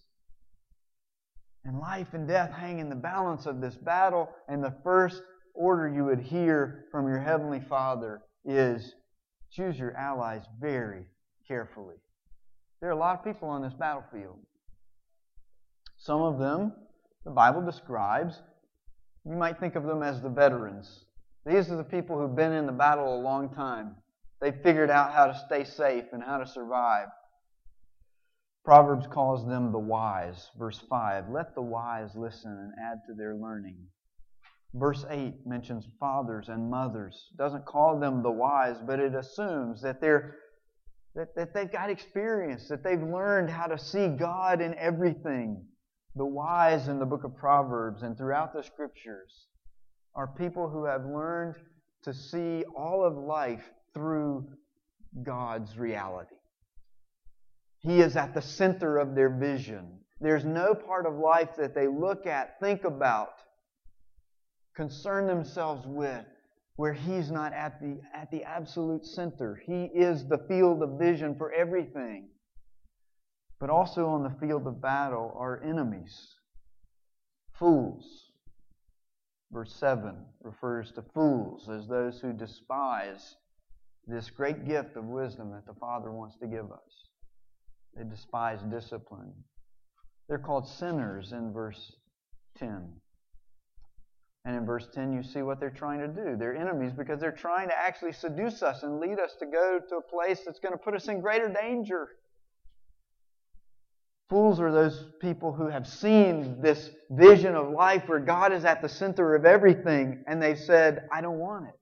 And 1.65 1.79
life 1.79 2.15
and 2.15 2.27
death 2.27 2.53
hang 2.53 2.79
in 2.79 2.89
the 2.89 2.97
balance 2.97 3.45
of 3.45 3.61
this 3.61 3.77
battle. 3.77 4.31
And 4.49 4.65
the 4.65 4.75
first 4.83 5.23
order 5.55 5.87
you 5.89 6.07
would 6.07 6.21
hear 6.21 6.87
from 6.91 7.07
your 7.07 7.21
Heavenly 7.21 7.61
Father 7.61 8.23
is 8.47 8.95
choose 9.53 9.79
your 9.79 9.95
allies 9.95 10.43
very 10.59 11.05
carefully. 11.47 11.97
There 12.81 12.89
are 12.89 12.95
a 12.95 12.99
lot 12.99 13.19
of 13.19 13.25
people 13.25 13.49
on 13.49 13.61
this 13.61 13.75
battlefield. 13.75 14.39
Some 16.01 16.23
of 16.23 16.39
them, 16.39 16.73
the 17.27 17.31
Bible 17.31 17.61
describes, 17.61 18.41
you 19.27 19.37
might 19.37 19.61
think 19.61 19.75
of 19.77 19.85
them 19.85 20.03
as 20.03 20.23
the 20.23 20.31
veterans. 20.31 21.05
These 21.45 21.71
are 21.71 21.77
the 21.77 21.85
people 21.85 22.19
who've 22.19 22.35
been 22.35 22.53
in 22.53 22.65
the 22.65 22.73
battle 22.73 23.15
a 23.15 23.21
long 23.21 23.53
time. 23.55 23.97
They've 24.41 24.57
figured 24.63 24.89
out 24.89 25.13
how 25.13 25.27
to 25.27 25.39
stay 25.47 25.63
safe 25.65 26.07
and 26.13 26.23
how 26.23 26.39
to 26.39 26.47
survive. 26.47 27.09
Proverbs 28.65 29.07
calls 29.09 29.47
them 29.47 29.73
the 29.73 29.79
wise. 29.79 30.49
Verse 30.59 30.79
5 30.89 31.29
Let 31.29 31.55
the 31.55 31.63
wise 31.63 32.17
listen 32.17 32.51
and 32.51 32.73
add 32.83 33.01
to 33.07 33.15
their 33.15 33.35
learning. 33.35 33.77
Verse 34.73 35.05
8 35.11 35.47
mentions 35.47 35.87
fathers 35.99 36.49
and 36.49 36.71
mothers. 36.71 37.29
It 37.35 37.37
doesn't 37.37 37.67
call 37.67 38.01
them 38.01 38.23
the 38.23 38.31
wise, 38.31 38.77
but 38.87 39.01
it 39.01 39.15
assumes 39.15 39.83
that 39.83 40.01
they're 40.01 40.37
that, 41.15 41.35
that 41.37 41.53
they've 41.53 41.71
got 41.71 41.91
experience, 41.91 42.69
that 42.69 42.83
they've 42.83 43.03
learned 43.03 43.51
how 43.51 43.67
to 43.67 43.77
see 43.77 44.09
God 44.09 44.63
in 44.63 44.75
everything. 44.77 45.67
The 46.17 46.25
wise 46.25 46.89
in 46.89 46.99
the 46.99 47.07
book 47.07 47.25
of 47.25 47.37
Proverbs 47.37 48.03
and 48.03 48.17
throughout 48.17 48.53
the 48.53 48.63
scriptures 48.63 49.47
are 50.15 50.27
people 50.27 50.69
who 50.69 50.85
have 50.85 51.05
learned 51.05 51.55
to 52.03 52.13
see 52.13 52.65
all 52.77 53.05
of 53.05 53.17
life 53.17 53.63
through 53.95 54.47
God's 55.23 55.79
reality. 55.79 56.35
He 57.79 58.01
is 58.01 58.17
at 58.17 58.35
the 58.35 58.43
center 58.43 58.99
of 58.99 59.15
their 59.15 59.31
vision. 59.31 60.01
There's 60.21 60.45
no 60.45 60.75
part 60.75 61.07
of 61.07 61.15
life 61.15 61.51
that 61.57 61.75
they 61.75 61.87
look 61.87 62.27
at, 62.27 62.59
think 62.61 62.85
about, 62.85 63.35
concern 64.75 65.27
themselves 65.27 65.87
with, 65.87 66.27
where 66.77 66.93
He's 66.93 67.31
not 67.31 67.53
at 67.53 67.81
the, 67.81 68.01
at 68.15 68.31
the 68.31 68.43
absolute 68.43 69.05
center. 69.05 69.63
He 69.65 69.85
is 69.85 70.27
the 70.27 70.45
field 70.49 70.83
of 70.83 70.99
vision 70.99 71.37
for 71.37 71.53
everything. 71.53 72.29
But 73.61 73.71
also 73.71 74.09
on 74.09 74.23
the 74.23 74.35
field 74.41 74.67
of 74.67 74.81
battle 74.81 75.35
are 75.37 75.63
enemies, 75.63 76.35
fools. 77.53 78.31
Verse 79.53 79.75
7 79.75 80.15
refers 80.43 80.93
to 80.93 81.03
fools 81.03 81.69
as 81.69 81.87
those 81.87 82.21
who 82.21 82.33
despise 82.33 83.37
this 84.07 84.31
great 84.31 84.67
gift 84.67 84.97
of 84.97 85.05
wisdom 85.05 85.51
that 85.53 85.67
the 85.67 85.79
Father 85.79 86.11
wants 86.11 86.37
to 86.39 86.47
give 86.47 86.73
us. 86.73 87.09
They 87.95 88.05
despise 88.05 88.61
discipline. 88.63 89.33
They're 90.29 90.39
called 90.39 90.67
sinners 90.67 91.33
in 91.33 91.53
verse 91.53 91.97
10. 92.57 92.89
And 94.45 94.57
in 94.57 94.65
verse 94.65 94.89
10, 94.95 95.13
you 95.13 95.23
see 95.23 95.43
what 95.43 95.61
they're 95.61 95.69
trying 95.69 96.01
to 96.01 96.09
do. 96.09 96.37
They're 96.37 96.57
enemies 96.57 96.93
because 96.97 97.21
they're 97.21 97.31
trying 97.31 97.69
to 97.69 97.79
actually 97.79 98.13
seduce 98.13 98.63
us 98.63 98.85
and 98.85 99.01
lead 99.01 99.19
us 99.19 99.35
to 99.41 99.47
go 99.47 99.81
to 99.87 99.97
a 99.97 100.03
place 100.03 100.41
that's 100.47 100.61
going 100.61 100.73
to 100.73 100.79
put 100.79 100.95
us 100.95 101.09
in 101.09 101.21
greater 101.21 101.49
danger. 101.49 102.09
Fools 104.31 104.61
are 104.61 104.71
those 104.71 105.07
people 105.21 105.53
who 105.53 105.67
have 105.67 105.89
seen 105.89 106.63
this 106.63 106.91
vision 107.11 107.57
of 107.57 107.71
life 107.71 108.05
where 108.07 108.21
God 108.21 108.53
is 108.53 108.65
at 108.65 108.81
the 108.81 108.89
center 108.89 109.35
of 109.35 109.45
everything, 109.45 110.23
and 110.29 110.41
they've 110.41 110.57
said, 110.59 111.09
I 111.13 111.21
don't 111.21 111.41
want 111.41 111.67
it. 111.67 111.75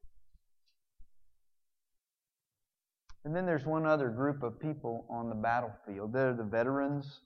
And 3.26 3.36
then 3.36 3.44
there's 3.44 3.66
one 3.66 3.84
other 3.84 4.08
group 4.08 4.42
of 4.42 4.58
people 4.58 5.04
on 5.10 5.28
the 5.28 5.34
battlefield. 5.34 6.14
They're 6.14 6.32
the 6.32 6.42
veterans, 6.42 7.20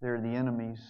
they're 0.00 0.20
the 0.20 0.28
enemies, 0.28 0.80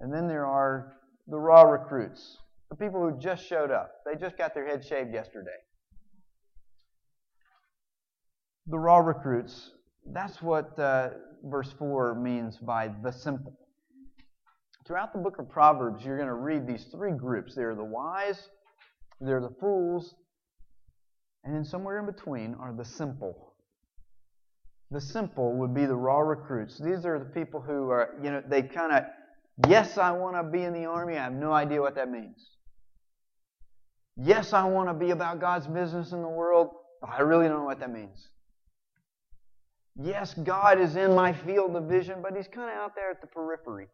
and 0.00 0.10
then 0.10 0.26
there 0.26 0.46
are 0.46 0.94
the 1.28 1.38
raw 1.38 1.62
recruits, 1.62 2.38
the 2.70 2.76
people 2.76 3.00
who 3.00 3.18
just 3.18 3.46
showed 3.46 3.70
up. 3.70 3.90
They 4.06 4.18
just 4.18 4.38
got 4.38 4.54
their 4.54 4.66
head 4.66 4.82
shaved 4.82 5.12
yesterday. 5.12 5.50
The 8.66 8.78
raw 8.78 8.98
recruits, 8.98 9.72
that's 10.06 10.42
what 10.42 10.78
uh, 10.78 11.10
verse 11.44 11.72
4 11.78 12.14
means 12.14 12.56
by 12.58 12.90
the 13.02 13.12
simple. 13.12 13.56
Throughout 14.86 15.12
the 15.12 15.18
book 15.18 15.38
of 15.38 15.48
Proverbs, 15.48 16.04
you're 16.04 16.16
going 16.16 16.28
to 16.28 16.34
read 16.34 16.66
these 16.66 16.86
three 16.90 17.12
groups. 17.12 17.54
They're 17.54 17.74
the 17.74 17.84
wise, 17.84 18.48
they're 19.20 19.40
the 19.40 19.54
fools, 19.60 20.14
and 21.44 21.54
then 21.54 21.64
somewhere 21.64 21.98
in 22.00 22.06
between 22.06 22.54
are 22.54 22.72
the 22.72 22.84
simple. 22.84 23.54
The 24.90 25.00
simple 25.00 25.56
would 25.58 25.74
be 25.74 25.86
the 25.86 25.94
raw 25.94 26.18
recruits. 26.18 26.78
These 26.78 27.04
are 27.06 27.18
the 27.18 27.24
people 27.24 27.60
who 27.60 27.90
are, 27.90 28.18
you 28.22 28.30
know, 28.30 28.42
they 28.48 28.62
kind 28.62 28.92
of, 28.92 29.04
yes, 29.68 29.96
I 29.96 30.10
want 30.10 30.34
to 30.34 30.42
be 30.42 30.64
in 30.64 30.72
the 30.72 30.86
army. 30.86 31.16
I 31.16 31.24
have 31.24 31.32
no 31.32 31.52
idea 31.52 31.80
what 31.80 31.94
that 31.94 32.10
means. 32.10 32.50
Yes, 34.16 34.52
I 34.52 34.64
want 34.64 34.88
to 34.88 34.94
be 34.94 35.12
about 35.12 35.40
God's 35.40 35.68
business 35.68 36.12
in 36.12 36.20
the 36.20 36.28
world. 36.28 36.70
I 37.02 37.20
really 37.20 37.46
don't 37.46 37.58
know 37.58 37.64
what 37.64 37.78
that 37.80 37.92
means. 37.92 38.28
Yes, 40.02 40.34
God 40.34 40.80
is 40.80 40.96
in 40.96 41.14
my 41.14 41.32
field 41.32 41.76
of 41.76 41.84
vision, 41.84 42.22
but 42.22 42.34
He's 42.34 42.48
kind 42.48 42.70
of 42.70 42.76
out 42.76 42.94
there 42.94 43.10
at 43.10 43.20
the 43.20 43.26
periphery. 43.26 43.86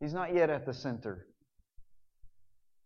He's 0.00 0.12
not 0.12 0.34
yet 0.34 0.50
at 0.50 0.66
the 0.66 0.74
center. 0.74 1.26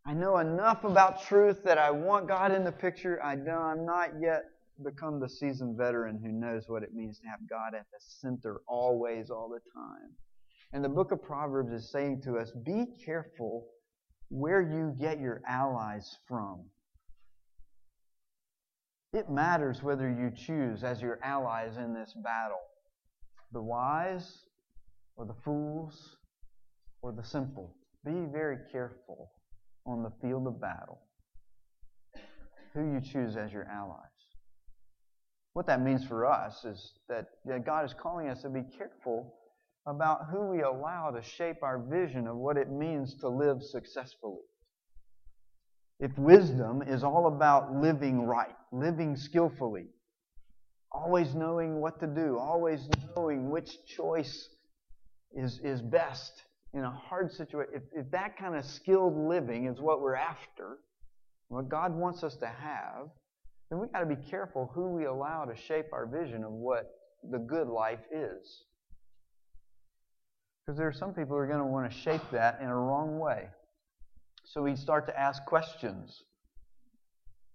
I 0.06 0.14
know 0.14 0.38
enough 0.38 0.84
about 0.84 1.22
truth 1.22 1.64
that 1.64 1.78
I 1.78 1.90
want 1.90 2.28
God 2.28 2.52
in 2.52 2.64
the 2.64 2.72
picture. 2.72 3.22
I 3.22 3.34
know 3.34 3.58
I'm 3.58 3.84
not 3.84 4.10
yet 4.20 4.44
become 4.84 5.20
the 5.20 5.28
seasoned 5.28 5.76
veteran 5.76 6.20
who 6.22 6.32
knows 6.32 6.64
what 6.66 6.82
it 6.82 6.94
means 6.94 7.18
to 7.20 7.28
have 7.28 7.40
God 7.48 7.74
at 7.74 7.86
the 7.92 7.98
center 8.00 8.60
always, 8.68 9.30
all 9.30 9.48
the 9.48 9.60
time. 9.74 10.10
And 10.72 10.84
the 10.84 10.88
book 10.88 11.12
of 11.12 11.22
Proverbs 11.22 11.72
is 11.72 11.90
saying 11.90 12.22
to 12.24 12.36
us 12.36 12.52
be 12.64 12.86
careful 13.04 13.66
where 14.28 14.60
you 14.60 14.94
get 15.00 15.18
your 15.18 15.40
allies 15.48 16.16
from. 16.26 16.64
It 19.12 19.30
matters 19.30 19.82
whether 19.82 20.08
you 20.08 20.30
choose 20.34 20.84
as 20.84 21.00
your 21.00 21.18
allies 21.22 21.76
in 21.76 21.94
this 21.94 22.14
battle 22.22 22.60
the 23.52 23.62
wise 23.62 24.44
or 25.16 25.24
the 25.24 25.34
fools 25.44 26.16
or 27.00 27.12
the 27.12 27.24
simple. 27.24 27.74
Be 28.04 28.26
very 28.30 28.58
careful 28.70 29.30
on 29.86 30.02
the 30.02 30.12
field 30.20 30.46
of 30.46 30.60
battle 30.60 30.98
who 32.74 32.92
you 32.92 33.00
choose 33.00 33.36
as 33.36 33.52
your 33.52 33.64
allies. 33.64 34.02
What 35.54 35.66
that 35.66 35.80
means 35.80 36.06
for 36.06 36.26
us 36.26 36.64
is 36.64 36.92
that, 37.08 37.26
God 37.64 37.84
is 37.86 37.94
calling 37.94 38.28
us 38.28 38.42
to 38.42 38.50
be 38.50 38.62
careful 38.76 39.34
about 39.86 40.26
who 40.30 40.48
we 40.48 40.60
allow 40.60 41.10
to 41.10 41.22
shape 41.22 41.62
our 41.62 41.78
vision 41.78 42.28
of 42.28 42.36
what 42.36 42.56
it 42.58 42.70
means 42.70 43.14
to 43.20 43.28
live 43.28 43.62
successfully. 43.62 44.44
If 46.00 46.16
wisdom 46.16 46.82
is 46.82 47.02
all 47.02 47.26
about 47.26 47.74
living 47.74 48.22
right, 48.22 48.54
living 48.72 49.16
skillfully, 49.16 49.86
always 50.92 51.34
knowing 51.34 51.80
what 51.80 51.98
to 52.00 52.06
do, 52.06 52.38
always 52.38 52.88
knowing 53.16 53.50
which 53.50 53.70
choice 53.96 54.48
is, 55.32 55.60
is 55.64 55.82
best 55.82 56.32
in 56.72 56.84
a 56.84 56.90
hard 56.90 57.32
situation, 57.32 57.72
if, 57.74 57.82
if 57.92 58.10
that 58.12 58.38
kind 58.38 58.54
of 58.54 58.64
skilled 58.64 59.16
living 59.16 59.66
is 59.66 59.80
what 59.80 60.00
we're 60.00 60.14
after, 60.14 60.78
what 61.48 61.68
God 61.68 61.94
wants 61.94 62.22
us 62.22 62.36
to 62.36 62.46
have, 62.46 63.08
then 63.68 63.80
we've 63.80 63.92
got 63.92 64.00
to 64.00 64.06
be 64.06 64.30
careful 64.30 64.70
who 64.74 64.90
we 64.94 65.04
allow 65.04 65.44
to 65.44 65.56
shape 65.56 65.86
our 65.92 66.06
vision 66.06 66.44
of 66.44 66.52
what 66.52 66.90
the 67.30 67.38
good 67.38 67.66
life 67.66 68.00
is. 68.12 68.64
Because 70.64 70.78
there 70.78 70.86
are 70.86 70.92
some 70.92 71.10
people 71.12 71.30
who 71.30 71.36
are 71.36 71.46
going 71.46 71.58
to 71.58 71.64
want 71.64 71.90
to 71.90 71.98
shape 71.98 72.22
that 72.30 72.60
in 72.60 72.68
a 72.68 72.76
wrong 72.76 73.18
way. 73.18 73.48
So 74.48 74.62
we 74.62 74.76
start 74.76 75.06
to 75.06 75.18
ask 75.18 75.44
questions. 75.44 76.22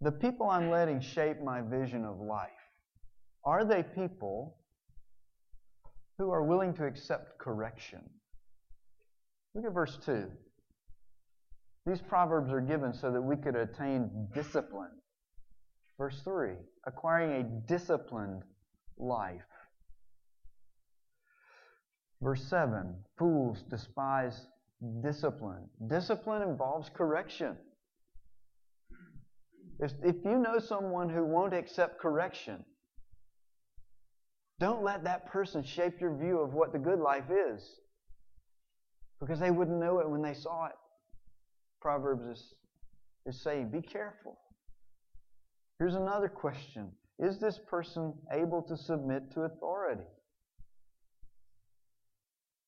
The 0.01 0.12
people 0.12 0.47
I'm 0.47 0.69
letting 0.69 1.01
shape 1.01 1.41
my 1.43 1.62
vision 1.62 2.05
of 2.05 2.19
life, 2.19 2.50
are 3.43 3.65
they 3.65 3.81
people 3.81 4.57
who 6.19 6.29
are 6.29 6.43
willing 6.43 6.73
to 6.75 6.85
accept 6.85 7.39
correction. 7.39 8.01
Look 9.55 9.65
at 9.65 9.73
verse 9.73 9.97
2. 10.05 10.27
These 11.88 12.01
proverbs 12.01 12.51
are 12.51 12.62
given 12.62 12.93
so 12.93 13.12
that 13.12 13.21
we 13.21 13.38
could 13.38 13.55
attain 13.55 14.29
discipline. 14.33 14.91
Verse 15.97 16.21
3 16.23 16.53
acquiring 16.85 17.31
a 17.41 17.67
disciplined 17.67 18.43
life. 18.97 19.41
Verse 22.21 22.43
7 22.47 22.95
Fools 23.17 23.63
despise 23.69 24.47
discipline. 25.02 25.70
Discipline 25.88 26.42
involves 26.42 26.90
correction. 26.90 27.58
If, 29.80 29.92
if 30.04 30.16
you 30.24 30.38
know 30.38 30.60
someone 30.60 31.10
who 31.10 31.25
won't 31.25 31.54
accept 31.54 32.00
correction, 32.00 32.63
don't 34.60 34.84
let 34.84 35.04
that 35.04 35.28
person 35.30 35.63
shape 35.63 36.00
your 36.00 36.16
view 36.16 36.40
of 36.40 36.54
what 36.54 36.72
the 36.72 36.80
good 36.80 37.00
life 37.00 37.30
is. 37.30 37.80
Because 39.20 39.40
they 39.40 39.52
wouldn't 39.52 39.80
know 39.80 40.00
it 40.00 40.10
when 40.10 40.22
they 40.22 40.34
saw 40.34 40.68
it. 40.68 40.75
Proverbs 41.82 42.40
is, 42.40 42.54
is 43.25 43.44
saying, 43.44 43.70
be 43.70 43.82
careful. 43.82 44.38
Here's 45.80 45.96
another 45.96 46.30
question 46.30 46.92
Is 47.20 47.40
this 47.40 47.60
person 47.70 48.13
able 48.32 48.62
to 48.63 48.78
submit 48.78 49.32
to 49.34 49.42
authority? 49.42 50.04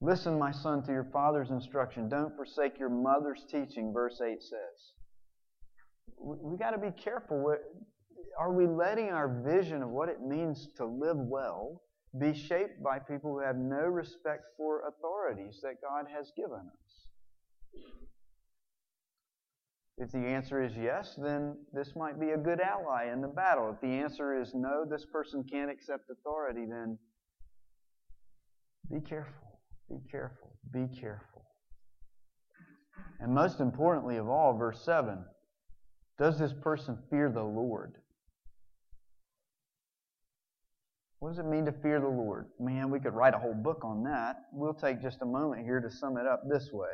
Listen, 0.01 0.37
my 0.37 0.51
son, 0.51 0.83
to 0.83 0.91
your 0.91 1.07
father's 1.11 1.51
instruction. 1.51 2.09
Don't 2.09 2.35
forsake 2.35 2.77
your 2.77 2.89
mother's 2.89 3.43
teaching, 3.49 3.93
verse 3.93 4.21
8 4.21 4.41
says. 4.41 4.93
We, 6.19 6.37
we 6.41 6.57
got 6.57 6.71
to 6.71 6.77
be 6.77 6.91
careful. 6.91 7.55
Are 8.37 8.53
we 8.53 8.67
letting 8.67 9.09
our 9.09 9.41
vision 9.45 9.81
of 9.81 9.89
what 9.89 10.09
it 10.09 10.21
means 10.21 10.67
to 10.77 10.85
live 10.85 11.17
well 11.17 11.81
be 12.19 12.33
shaped 12.33 12.83
by 12.83 12.99
people 12.99 13.31
who 13.31 13.39
have 13.39 13.55
no 13.55 13.81
respect 13.81 14.43
for 14.57 14.87
authorities 14.87 15.59
that 15.63 15.81
God 15.81 16.05
has 16.13 16.31
given 16.35 16.59
us? 16.59 16.85
If 19.97 20.11
the 20.11 20.19
answer 20.19 20.61
is 20.61 20.73
yes, 20.75 21.15
then 21.17 21.55
this 21.71 21.95
might 21.95 22.19
be 22.19 22.31
a 22.31 22.37
good 22.37 22.59
ally 22.59 23.11
in 23.13 23.21
the 23.21 23.29
battle. 23.29 23.71
If 23.73 23.79
the 23.79 23.87
answer 23.87 24.39
is 24.39 24.51
no, 24.53 24.83
this 24.85 25.05
person 25.05 25.45
can't 25.49 25.71
accept 25.71 26.09
authority, 26.09 26.65
then 26.69 26.97
be 28.91 28.99
careful, 28.99 29.33
be 29.89 29.97
careful, 30.11 30.57
be 30.71 30.87
careful. 30.99 31.43
And 33.19 33.33
most 33.33 33.59
importantly 33.59 34.17
of 34.17 34.27
all, 34.27 34.57
verse 34.57 34.83
7 34.83 35.23
does 36.17 36.39
this 36.39 36.53
person 36.61 36.97
fear 37.09 37.29
the 37.29 37.43
Lord? 37.43 37.95
What 41.19 41.29
does 41.29 41.39
it 41.39 41.45
mean 41.45 41.65
to 41.65 41.71
fear 41.71 41.99
the 41.99 42.07
Lord? 42.07 42.47
Man, 42.59 42.89
we 42.89 42.99
could 42.99 43.13
write 43.13 43.33
a 43.33 43.39
whole 43.39 43.53
book 43.53 43.83
on 43.83 44.03
that. 44.03 44.37
We'll 44.53 44.73
take 44.73 45.01
just 45.01 45.21
a 45.21 45.25
moment 45.25 45.65
here 45.65 45.81
to 45.81 45.89
sum 45.89 46.17
it 46.17 46.27
up 46.27 46.43
this 46.49 46.69
way. 46.71 46.87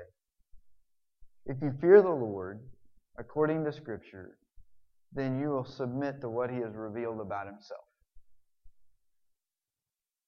If 1.46 1.58
you 1.62 1.74
fear 1.82 2.02
the 2.02 2.10
Lord, 2.10 2.62
according 3.20 3.66
to 3.66 3.74
Scripture, 3.74 4.38
then 5.12 5.40
you 5.40 5.50
will 5.50 5.66
submit 5.66 6.22
to 6.22 6.30
what 6.30 6.50
He 6.50 6.58
has 6.58 6.74
revealed 6.76 7.20
about 7.20 7.48
Himself. 7.48 7.84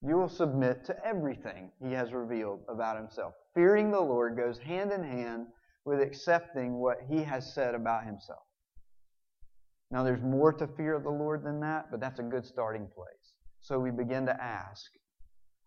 You 0.06 0.18
will 0.18 0.30
submit 0.30 0.84
to 0.86 1.06
everything 1.06 1.72
He 1.82 1.94
has 1.94 2.12
revealed 2.12 2.60
about 2.68 2.98
Himself. 2.98 3.34
Fearing 3.56 3.90
the 3.90 4.02
Lord 4.02 4.36
goes 4.36 4.58
hand 4.58 4.92
in 4.92 5.04
hand 5.04 5.48
with 5.86 6.02
accepting 6.02 6.74
what 6.74 6.98
He 7.10 7.24
has 7.24 7.54
said 7.54 7.74
about 7.74 8.06
Himself. 8.06 8.44
Now, 9.92 10.04
there's 10.04 10.22
more 10.22 10.52
to 10.54 10.68
fear 10.68 10.96
of 10.96 11.04
the 11.04 11.10
Lord 11.10 11.44
than 11.44 11.60
that, 11.62 11.92
but 11.92 12.00
that's 12.00 12.20
a 12.20 12.24
good 12.24 12.46
starting 12.46 12.88
place. 12.88 13.36
So 13.62 13.80
we 13.80 13.92
begin 13.92 14.26
to 14.26 14.44
ask 14.44 14.84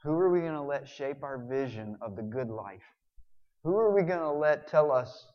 who 0.03 0.13
are 0.13 0.31
we 0.31 0.41
going 0.41 0.53
to 0.53 0.63
let 0.63 0.87
shape 0.87 1.23
our 1.23 1.47
vision 1.49 1.97
of 2.03 2.15
the 2.15 2.23
good 2.23 2.51
life? 2.51 2.83
Who 3.65 3.75
are 3.75 3.95
we 3.95 4.03
going 4.03 4.21
to 4.21 4.31
let 4.31 4.69
tell 4.69 4.93
us 4.93 5.27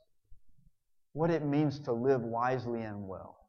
what 1.13 1.31
it 1.31 1.43
means 1.43 1.79
to 1.81 1.91
live 1.91 2.21
wisely 2.21 2.81
and 2.83 3.07
well? 3.07 3.40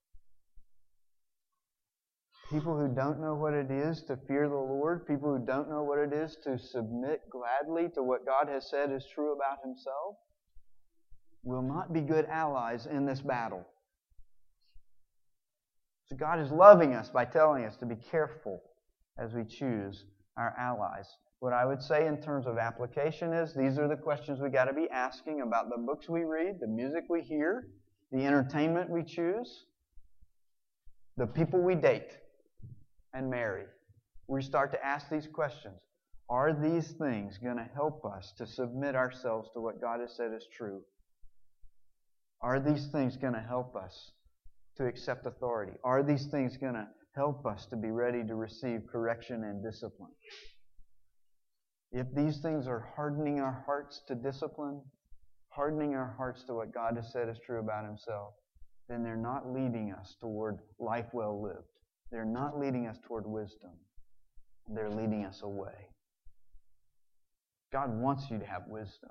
People 2.53 2.77
who 2.77 2.95
don't 2.95 3.19
know 3.19 3.35
what 3.35 3.55
it 3.55 3.71
is 3.71 4.03
to 4.03 4.19
fear 4.29 4.47
the 4.47 4.55
Lord, 4.55 5.07
people 5.07 5.35
who 5.35 5.43
don't 5.43 5.71
know 5.71 5.85
what 5.85 5.99
it 5.99 6.13
is 6.13 6.37
to 6.45 6.59
submit 6.59 7.23
gladly 7.31 7.89
to 7.95 8.03
what 8.03 8.27
God 8.27 8.47
has 8.47 8.69
said 8.69 8.93
is 8.93 9.07
true 9.15 9.35
about 9.35 9.65
Himself, 9.65 10.17
will 11.43 11.63
not 11.63 11.95
be 11.95 12.03
good 12.03 12.27
allies 12.27 12.85
in 12.85 13.07
this 13.07 13.23
battle. 13.23 13.65
So 16.11 16.17
God 16.17 16.41
is 16.41 16.51
loving 16.51 16.93
us 16.93 17.09
by 17.09 17.25
telling 17.25 17.65
us 17.65 17.79
to 17.79 17.87
be 17.87 17.97
careful 18.11 18.61
as 19.19 19.33
we 19.33 19.45
choose 19.45 20.05
our 20.37 20.55
allies. 20.59 21.07
What 21.39 21.55
I 21.55 21.65
would 21.65 21.83
say 21.83 22.07
in 22.07 22.21
terms 22.21 22.47
of 22.47 22.59
application 22.59 23.33
is 23.33 23.55
these 23.55 23.79
are 23.79 23.89
the 23.89 23.97
questions 23.97 24.41
we 24.41 24.51
got 24.51 24.67
to 24.67 24.75
be 24.75 24.91
asking 24.93 25.41
about 25.41 25.71
the 25.71 25.79
books 25.79 26.07
we 26.07 26.25
read, 26.25 26.57
the 26.61 26.69
music 26.69 27.05
we 27.09 27.23
hear, 27.23 27.69
the 28.11 28.27
entertainment 28.27 28.91
we 28.91 29.05
choose, 29.05 29.65
the 31.17 31.27
people 31.27 31.59
we 31.59 31.75
date 31.75 32.19
and 33.15 33.31
marry. 33.31 33.65
We 34.29 34.43
start 34.43 34.73
to 34.73 34.85
ask 34.85 35.09
these 35.11 35.27
questions. 35.27 35.79
Are 36.29 36.53
these 36.53 36.93
things 36.93 37.39
going 37.39 37.57
to 37.59 37.69
help 37.75 38.05
us 38.05 38.33
to 38.39 38.47
submit 38.47 38.95
ourselves 38.95 39.51
to 39.55 39.61
what 39.61 39.81
God 39.81 40.01
has 40.01 40.17
said 40.17 40.33
is 40.35 40.47
true? 40.57 40.81
Are 42.41 42.59
these 42.59 42.89
things 42.89 43.17
going 43.17 43.35
to 43.35 43.41
help 43.41 43.77
us 43.77 44.13
to 44.77 44.87
accept 44.87 45.27
authority? 45.27 45.73
Are 45.85 46.03
these 46.03 46.27
things 46.27 46.57
going 46.57 46.75
to 46.75 46.89
help 47.15 47.45
us 47.45 47.67
to 47.67 47.77
be 47.77 47.91
ready 47.91 48.25
to 48.25 48.35
receive 48.35 48.81
correction 48.91 49.45
and 49.45 49.63
discipline? 49.63 50.13
If 51.93 52.07
these 52.15 52.41
things 52.41 52.67
are 52.67 52.89
hardening 52.97 53.41
our 53.41 53.63
hearts 53.67 54.01
to 54.09 54.15
discipline, 54.15 54.81
hardening 55.51 55.95
our 55.95 56.15
hearts 56.17 56.45
to 56.45 56.55
what 56.55 56.73
God 56.73 56.97
has 56.97 57.13
said 57.13 57.29
is 57.29 57.37
true 57.45 57.61
about 57.61 57.85
Himself, 57.85 58.33
then 58.89 59.03
they're 59.03 59.17
not 59.17 59.53
leading 59.53 59.93
us 59.93 60.17
toward 60.21 60.59
life 60.79 61.07
well 61.13 61.43
lived. 61.43 61.72
They're 62.13 62.25
not 62.27 62.61
leading 62.61 62.87
us 62.87 62.99
toward 63.07 63.27
wisdom. 63.27 63.71
They're 64.69 64.91
leading 64.91 65.25
us 65.25 65.41
away. 65.43 65.89
God 67.73 67.99
wants 67.99 68.31
you 68.31 68.39
to 68.39 68.45
have 68.45 68.63
wisdom. 68.69 69.11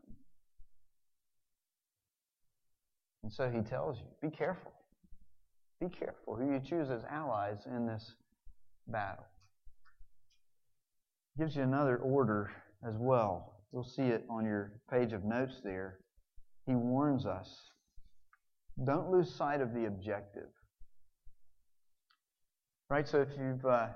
And 3.24 3.34
so 3.34 3.50
He 3.50 3.62
tells 3.62 3.98
you 3.98 4.06
be 4.22 4.34
careful. 4.34 4.72
Be 5.80 5.90
careful 5.90 6.36
who 6.36 6.54
you 6.54 6.62
choose 6.64 6.92
as 6.92 7.02
allies 7.10 7.66
in 7.66 7.88
this 7.88 8.14
battle. 8.88 9.26
Gives 11.40 11.56
you 11.56 11.64
another 11.64 11.98
order 11.98 12.52
as 12.88 12.94
well. 12.98 13.54
You'll 13.74 13.84
see 13.84 14.04
it 14.04 14.26
on 14.30 14.46
your 14.46 14.74
page 14.92 15.12
of 15.12 15.24
notes 15.24 15.56
there. 15.64 15.98
He 16.68 16.76
warns 16.76 17.26
us 17.26 17.50
don't 18.86 19.12
lose 19.12 19.34
sight 19.34 19.62
of 19.62 19.74
the 19.74 19.86
objective. 19.86 20.50
Right? 22.91 23.08
So 23.08 23.21
if 23.21 23.30
you've, 23.39 23.65
uh, 23.65 23.88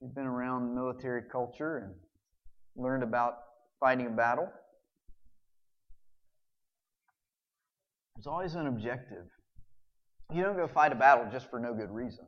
you've 0.00 0.14
been 0.14 0.24
around 0.24 0.74
military 0.74 1.20
culture 1.30 1.76
and 1.76 1.92
learned 2.74 3.02
about 3.02 3.34
fighting 3.78 4.06
a 4.06 4.10
battle, 4.10 4.48
there's 8.16 8.26
always 8.26 8.54
an 8.54 8.66
objective. 8.66 9.26
You 10.32 10.42
don't 10.42 10.56
go 10.56 10.66
fight 10.66 10.90
a 10.90 10.94
battle 10.94 11.26
just 11.30 11.50
for 11.50 11.60
no 11.60 11.74
good 11.74 11.90
reason. 11.90 12.24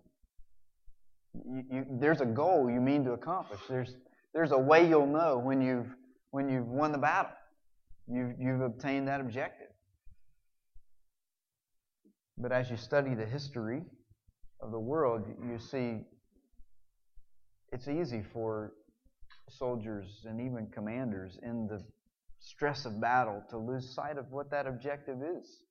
You, 1.32 1.62
you, 1.70 1.86
there's 1.98 2.20
a 2.20 2.26
goal 2.26 2.68
you 2.70 2.82
mean 2.82 3.04
to 3.04 3.12
accomplish. 3.12 3.60
There's, 3.66 3.96
there's 4.34 4.52
a 4.52 4.58
way 4.58 4.86
you'll 4.86 5.06
know 5.06 5.38
when 5.38 5.62
you've, 5.62 5.94
when 6.30 6.46
you've 6.46 6.68
won 6.68 6.92
the 6.92 6.98
battle. 6.98 7.32
You've, 8.06 8.34
you've 8.38 8.60
obtained 8.60 9.08
that 9.08 9.22
objective. 9.22 9.68
But 12.36 12.52
as 12.52 12.68
you 12.68 12.76
study 12.76 13.14
the 13.14 13.24
history 13.24 13.86
of 14.62 14.70
the 14.70 14.78
world, 14.78 15.24
you 15.44 15.58
see 15.58 15.98
it's 17.72 17.88
easy 17.88 18.22
for 18.32 18.74
soldiers 19.48 20.24
and 20.24 20.40
even 20.40 20.68
commanders 20.68 21.38
in 21.42 21.66
the 21.66 21.82
stress 22.38 22.86
of 22.86 23.00
battle 23.00 23.42
to 23.50 23.58
lose 23.58 23.94
sight 23.94 24.18
of 24.18 24.30
what 24.30 24.50
that 24.50 24.66
objective 24.66 25.18
is. 25.22 25.64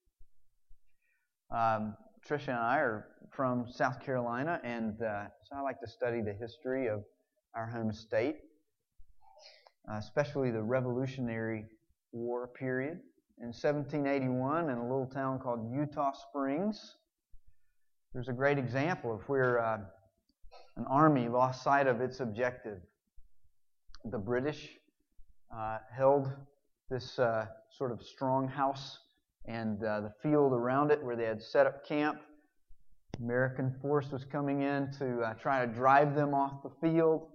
Um, 1.52 1.96
Tricia 2.28 2.50
and 2.50 2.58
I 2.58 2.78
are 2.78 3.08
from 3.32 3.66
South 3.70 4.00
Carolina, 4.00 4.60
and 4.64 5.02
uh, 5.02 5.26
so 5.44 5.56
I 5.56 5.62
like 5.62 5.80
to 5.80 5.88
study 5.88 6.22
the 6.22 6.34
history 6.34 6.88
of 6.88 7.04
our 7.56 7.66
home 7.66 7.92
state, 7.92 8.38
uh, 9.90 9.96
especially 9.96 10.52
the 10.52 10.62
Revolutionary 10.62 11.66
War 12.12 12.48
period. 12.48 13.00
In 13.40 13.48
1781, 13.48 14.70
in 14.70 14.78
a 14.78 14.84
little 14.84 15.08
town 15.08 15.40
called 15.40 15.72
Eutaw 15.74 16.14
Springs, 16.30 16.98
there's 18.14 18.28
a 18.28 18.34
great 18.34 18.58
example 18.58 19.14
of 19.14 19.22
where 19.30 19.60
uh, 19.60 19.78
an 20.76 20.86
army 20.90 21.30
lost 21.30 21.64
sight 21.64 21.88
of 21.88 22.02
its 22.02 22.20
objective. 22.20 22.80
The 24.04 24.18
British 24.18 24.70
uh, 25.56 25.78
held 25.96 26.30
this 26.90 27.18
uh, 27.20 27.46
sort 27.70 27.92
of 27.92 28.02
strong 28.04 28.50
house 28.50 29.00
and 29.46 29.82
uh, 29.84 30.02
the 30.02 30.14
field 30.22 30.52
around 30.52 30.92
it 30.92 31.02
where 31.02 31.16
they 31.16 31.24
had 31.24 31.42
set 31.42 31.66
up 31.66 31.88
camp. 31.88 32.20
American 33.22 33.74
force 33.82 34.12
was 34.12 34.26
coming 34.26 34.62
in 34.62 34.92
to 35.00 35.22
uh, 35.22 35.34
try 35.36 35.66
to 35.66 35.72
drive 35.72 36.16
them 36.16 36.34
off 36.34 36.64
the 36.64 36.72
field, 36.82 37.28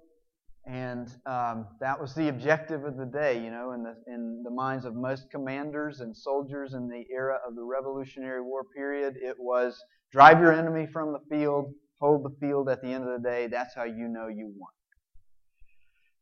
And 0.66 1.08
um, 1.26 1.68
that 1.80 2.00
was 2.00 2.12
the 2.14 2.28
objective 2.28 2.84
of 2.84 2.96
the 2.96 3.06
day, 3.06 3.42
you 3.42 3.50
know, 3.50 3.70
in 3.72 3.84
the, 3.84 3.94
in 4.08 4.42
the 4.42 4.50
minds 4.50 4.84
of 4.84 4.94
most 4.94 5.30
commanders 5.30 6.00
and 6.00 6.14
soldiers 6.14 6.74
in 6.74 6.88
the 6.88 7.04
era 7.10 7.38
of 7.46 7.54
the 7.54 7.62
Revolutionary 7.62 8.42
War 8.42 8.64
period. 8.64 9.14
It 9.16 9.36
was 9.38 9.80
drive 10.12 10.40
your 10.40 10.52
enemy 10.52 10.86
from 10.92 11.12
the 11.12 11.20
field, 11.30 11.72
hold 12.00 12.24
the 12.24 12.36
field 12.40 12.68
at 12.68 12.82
the 12.82 12.88
end 12.88 13.08
of 13.08 13.22
the 13.22 13.28
day. 13.28 13.46
That's 13.46 13.74
how 13.74 13.84
you 13.84 14.08
know 14.08 14.28
you 14.28 14.52
won. 14.56 14.70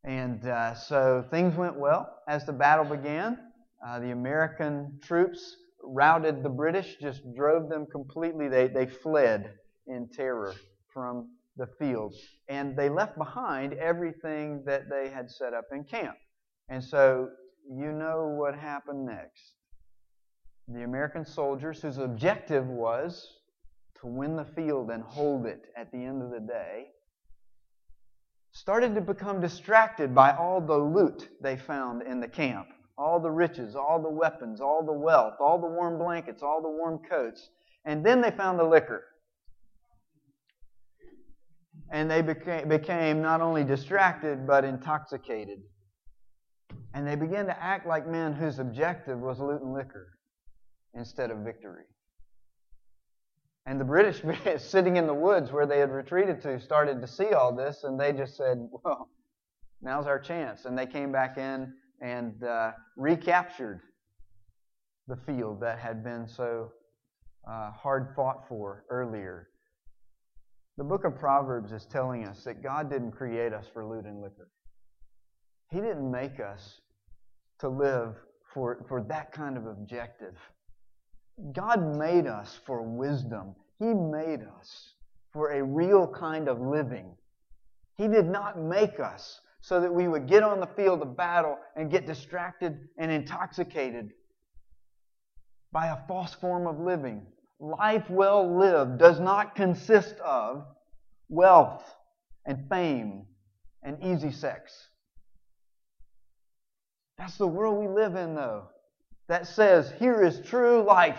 And 0.04 0.46
uh, 0.46 0.74
so 0.74 1.24
things 1.30 1.56
went 1.56 1.78
well 1.78 2.08
as 2.28 2.44
the 2.44 2.52
battle 2.52 2.84
began. 2.84 3.38
Uh, 3.86 4.00
the 4.00 4.10
American 4.10 4.98
troops 5.02 5.56
routed 5.82 6.42
the 6.42 6.48
British, 6.48 6.96
just 7.00 7.22
drove 7.34 7.68
them 7.68 7.86
completely. 7.90 8.48
They, 8.48 8.68
they 8.68 8.86
fled 8.86 9.52
in 9.86 10.08
terror 10.12 10.54
from 10.92 11.28
the 11.56 11.66
field. 11.78 12.14
And 12.48 12.76
they 12.76 12.88
left 12.88 13.16
behind 13.16 13.74
everything 13.74 14.62
that 14.66 14.88
they 14.90 15.10
had 15.10 15.30
set 15.30 15.54
up 15.54 15.64
in 15.72 15.84
camp. 15.84 16.16
And 16.68 16.82
so 16.82 17.28
you 17.70 17.92
know 17.92 18.34
what 18.38 18.54
happened 18.54 19.06
next. 19.06 19.54
The 20.68 20.82
American 20.82 21.26
soldiers, 21.26 21.82
whose 21.82 21.98
objective 21.98 22.66
was 22.66 23.26
to 24.04 24.08
win 24.10 24.36
the 24.36 24.44
field 24.44 24.90
and 24.90 25.02
hold 25.02 25.46
it 25.46 25.62
at 25.76 25.90
the 25.90 26.04
end 26.04 26.22
of 26.22 26.30
the 26.30 26.40
day, 26.40 26.88
started 28.52 28.94
to 28.94 29.00
become 29.00 29.40
distracted 29.40 30.14
by 30.14 30.30
all 30.30 30.60
the 30.60 30.76
loot 30.76 31.30
they 31.40 31.56
found 31.56 32.02
in 32.02 32.20
the 32.20 32.28
camp 32.28 32.68
all 32.96 33.18
the 33.18 33.30
riches, 33.30 33.74
all 33.74 34.00
the 34.00 34.08
weapons, 34.08 34.60
all 34.60 34.84
the 34.84 34.92
wealth, 34.92 35.34
all 35.40 35.60
the 35.60 35.66
warm 35.66 35.98
blankets, 35.98 36.44
all 36.44 36.62
the 36.62 36.68
warm 36.68 37.00
coats. 37.10 37.48
And 37.84 38.06
then 38.06 38.20
they 38.20 38.30
found 38.30 38.56
the 38.56 38.64
liquor 38.64 39.02
and 41.90 42.08
they 42.08 42.22
became, 42.22 42.68
became 42.68 43.20
not 43.20 43.40
only 43.40 43.64
distracted 43.64 44.46
but 44.46 44.64
intoxicated. 44.64 45.58
And 46.94 47.04
they 47.06 47.16
began 47.16 47.46
to 47.46 47.62
act 47.62 47.86
like 47.86 48.06
men 48.06 48.32
whose 48.32 48.60
objective 48.60 49.18
was 49.18 49.40
loot 49.40 49.60
and 49.60 49.72
liquor 49.72 50.06
instead 50.94 51.32
of 51.32 51.38
victory. 51.38 51.84
And 53.66 53.80
the 53.80 53.84
British, 53.84 54.22
sitting 54.62 54.96
in 54.96 55.06
the 55.06 55.14
woods 55.14 55.50
where 55.50 55.66
they 55.66 55.78
had 55.78 55.90
retreated 55.90 56.42
to, 56.42 56.60
started 56.60 57.00
to 57.00 57.06
see 57.06 57.32
all 57.32 57.54
this, 57.54 57.84
and 57.84 57.98
they 57.98 58.12
just 58.12 58.36
said, 58.36 58.68
Well, 58.84 59.08
now's 59.80 60.06
our 60.06 60.18
chance. 60.18 60.64
And 60.64 60.76
they 60.76 60.86
came 60.86 61.12
back 61.12 61.38
in 61.38 61.72
and 62.00 62.42
uh, 62.44 62.72
recaptured 62.96 63.80
the 65.08 65.16
field 65.16 65.60
that 65.60 65.78
had 65.78 66.02
been 66.02 66.26
so 66.26 66.72
uh, 67.48 67.70
hard 67.72 68.12
fought 68.14 68.48
for 68.48 68.84
earlier. 68.90 69.48
The 70.76 70.84
book 70.84 71.04
of 71.04 71.18
Proverbs 71.18 71.72
is 71.72 71.86
telling 71.86 72.26
us 72.26 72.42
that 72.44 72.62
God 72.62 72.90
didn't 72.90 73.12
create 73.12 73.52
us 73.52 73.66
for 73.72 73.86
loot 73.86 74.06
and 74.06 74.20
liquor. 74.20 74.48
He 75.70 75.80
didn't 75.80 76.10
make 76.10 76.40
us 76.40 76.80
to 77.60 77.68
live 77.68 78.14
for, 78.52 78.84
for 78.88 79.02
that 79.08 79.32
kind 79.32 79.56
of 79.56 79.66
objective. 79.66 80.34
God 81.52 81.96
made 81.96 82.26
us 82.26 82.58
for 82.66 82.82
wisdom. 82.82 83.54
He 83.78 83.86
made 83.86 84.40
us 84.58 84.94
for 85.32 85.52
a 85.52 85.62
real 85.62 86.06
kind 86.06 86.48
of 86.48 86.60
living. 86.60 87.16
He 87.96 88.08
did 88.08 88.26
not 88.26 88.60
make 88.60 89.00
us 89.00 89.40
so 89.60 89.80
that 89.80 89.92
we 89.92 90.08
would 90.08 90.28
get 90.28 90.42
on 90.42 90.60
the 90.60 90.66
field 90.66 91.02
of 91.02 91.16
battle 91.16 91.58
and 91.76 91.90
get 91.90 92.06
distracted 92.06 92.78
and 92.98 93.10
intoxicated 93.10 94.10
by 95.72 95.88
a 95.88 96.06
false 96.06 96.34
form 96.34 96.66
of 96.66 96.78
living 96.78 97.26
life 97.64 98.08
well 98.10 98.58
lived 98.58 98.98
does 98.98 99.20
not 99.20 99.54
consist 99.54 100.16
of 100.20 100.64
wealth 101.28 101.84
and 102.46 102.68
fame 102.68 103.26
and 103.82 104.02
easy 104.02 104.30
sex. 104.30 104.88
That's 107.16 107.36
the 107.36 107.46
world 107.46 107.78
we 107.78 107.88
live 107.88 108.16
in, 108.16 108.34
though, 108.34 108.68
that 109.28 109.46
says, 109.46 109.92
here 109.98 110.22
is 110.22 110.40
true 110.40 110.82
life. 110.82 111.18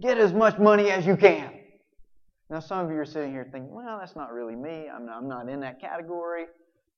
Get 0.00 0.18
as 0.18 0.32
much 0.32 0.58
money 0.58 0.90
as 0.90 1.06
you 1.06 1.16
can. 1.16 1.50
Now, 2.48 2.60
some 2.60 2.84
of 2.84 2.90
you 2.90 2.98
are 2.98 3.04
sitting 3.04 3.32
here 3.32 3.48
thinking, 3.50 3.74
well, 3.74 3.98
that's 3.98 4.14
not 4.14 4.32
really 4.32 4.54
me. 4.54 4.88
I'm 4.94 5.06
not, 5.06 5.18
I'm 5.18 5.28
not 5.28 5.48
in 5.48 5.60
that 5.60 5.80
category. 5.80 6.44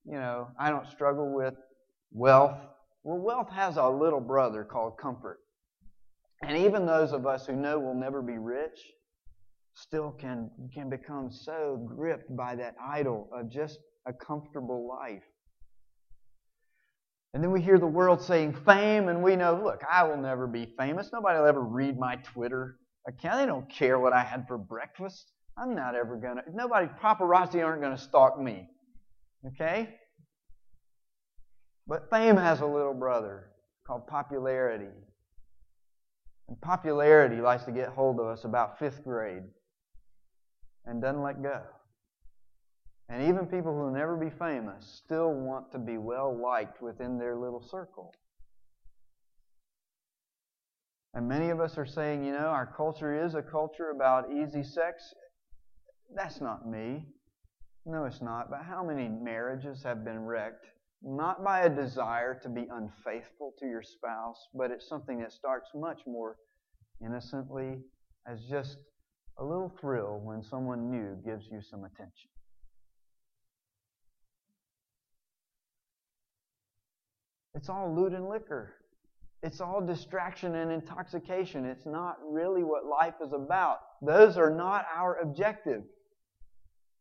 You 0.05 0.15
know, 0.15 0.49
I 0.59 0.71
don't 0.71 0.87
struggle 0.87 1.33
with 1.33 1.55
wealth. 2.13 2.59
Well, 3.03 3.19
wealth 3.19 3.51
has 3.51 3.77
a 3.77 3.89
little 3.89 4.21
brother 4.21 4.65
called 4.65 4.99
comfort. 4.99 5.39
And 6.43 6.57
even 6.57 6.87
those 6.87 7.13
of 7.13 7.27
us 7.27 7.47
who 7.47 7.55
know 7.55 7.79
we'll 7.79 7.95
never 7.95 8.23
be 8.23 8.39
rich 8.39 8.79
still 9.75 10.11
can, 10.11 10.51
can 10.75 10.91
become 10.91 11.31
so 11.31 11.83
gripped 11.87 12.35
by 12.37 12.57
that 12.57 12.75
idol 12.81 13.29
of 13.33 13.51
just 13.51 13.79
a 14.07 14.13
comfortable 14.13 14.89
life. 14.89 15.23
And 17.39 17.45
then 17.45 17.53
we 17.53 17.61
hear 17.61 17.79
the 17.79 17.87
world 17.87 18.21
saying 18.21 18.57
fame, 18.67 19.07
and 19.07 19.23
we 19.23 19.37
know, 19.37 19.63
look, 19.63 19.83
I 19.89 20.03
will 20.03 20.17
never 20.17 20.49
be 20.49 20.75
famous. 20.77 21.11
Nobody 21.13 21.39
will 21.39 21.47
ever 21.47 21.61
read 21.61 21.97
my 21.97 22.17
Twitter 22.17 22.79
account. 23.07 23.39
They 23.39 23.47
don't 23.47 23.71
care 23.71 24.01
what 24.01 24.13
I 24.13 24.25
had 24.25 24.49
for 24.49 24.59
breakfast. 24.59 25.31
I'm 25.57 25.73
not 25.73 25.95
ever 25.95 26.17
going 26.17 26.39
to, 26.39 26.43
nobody, 26.53 26.89
paparazzi 27.01 27.65
aren't 27.65 27.81
going 27.81 27.97
to 27.97 28.03
stalk 28.03 28.41
me. 28.41 28.67
Okay? 29.47 29.89
But 31.87 32.11
fame 32.11 32.37
has 32.37 32.61
a 32.61 32.67
little 32.67 32.93
brother 32.93 33.51
called 33.87 34.09
popularity. 34.09 34.91
And 36.49 36.61
popularity 36.61 37.41
likes 37.41 37.63
to 37.67 37.71
get 37.71 37.91
hold 37.91 38.19
of 38.19 38.27
us 38.27 38.43
about 38.47 38.81
fifth 38.81 39.05
grade 39.05 39.45
and 40.87 41.01
doesn't 41.01 41.23
let 41.23 41.41
go. 41.41 41.63
And 43.09 43.23
even 43.23 43.47
people 43.47 43.73
who 43.73 43.85
will 43.85 43.93
never 43.93 44.17
be 44.17 44.31
famous 44.31 45.01
still 45.05 45.33
want 45.33 45.73
to 45.73 45.79
be 45.79 45.97
well 45.97 46.37
liked 46.37 46.83
within 46.83 47.19
their 47.19 47.37
little 47.37 47.63
circle. 47.63 48.13
And 51.15 51.27
many 51.27 51.49
of 51.49 51.59
us 51.59 51.79
are 51.79 51.87
saying, 51.87 52.25
you 52.25 52.33
know, 52.33 52.49
our 52.49 52.67
culture 52.67 53.25
is 53.25 53.35
a 53.35 53.43
culture 53.43 53.91
about 53.91 54.31
easy 54.31 54.63
sex. 54.63 55.15
That's 56.15 56.41
not 56.41 56.69
me. 56.69 57.07
No, 57.87 58.05
it's 58.05 58.21
not. 58.21 58.51
But 58.51 58.63
how 58.63 58.85
many 58.85 59.09
marriages 59.09 59.83
have 59.85 60.05
been 60.05 60.21
wrecked 60.21 60.67
not 61.03 61.45
by 61.45 61.61
a 61.61 61.75
desire 61.75 62.39
to 62.43 62.49
be 62.49 62.67
unfaithful 62.71 63.55
to 63.59 63.67
your 63.67 63.83
spouse, 63.83 64.49
but 64.55 64.71
it's 64.71 64.89
something 64.89 65.21
that 65.21 65.33
starts 65.33 65.71
much 65.75 66.01
more 66.07 66.37
innocently 67.05 67.79
as 68.27 68.41
just 68.51 68.77
a 69.39 69.45
little 69.45 69.73
thrill 69.81 70.21
when 70.23 70.43
someone 70.43 70.91
new 70.91 71.17
gives 71.25 71.47
you 71.51 71.61
some 71.63 71.85
attention. 71.85 72.31
It's 77.59 77.69
all 77.69 77.93
loot 77.93 78.13
and 78.13 78.29
liquor. 78.29 78.73
It's 79.43 79.61
all 79.61 79.85
distraction 79.85 80.55
and 80.55 80.71
intoxication. 80.71 81.65
It's 81.65 81.87
not 81.87 82.17
really 82.25 82.63
what 82.63 82.87
life 82.87 83.15
is 83.21 83.33
about. 83.33 83.79
Those 84.01 84.37
are 84.37 84.55
not 84.55 84.87
our 84.97 85.19
objective. 85.19 85.83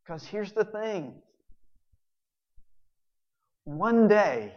Because 0.03 0.25
here's 0.25 0.53
the 0.53 0.65
thing 0.65 1.13
one 3.65 4.07
day, 4.07 4.51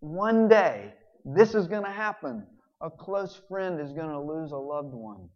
one 0.00 0.48
day, 0.48 0.94
this 1.24 1.54
is 1.54 1.68
going 1.68 1.84
to 1.84 1.92
happen. 1.92 2.44
A 2.82 2.90
close 2.90 3.40
friend 3.48 3.80
is 3.80 3.92
going 3.92 4.10
to 4.10 4.20
lose 4.20 4.50
a 4.50 4.56
loved 4.56 4.94
one. 4.94 5.28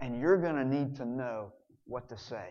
And 0.00 0.20
you're 0.20 0.40
going 0.40 0.54
to 0.54 0.64
need 0.64 0.94
to 0.98 1.04
know 1.04 1.52
what 1.86 2.08
to 2.10 2.16
say. 2.16 2.50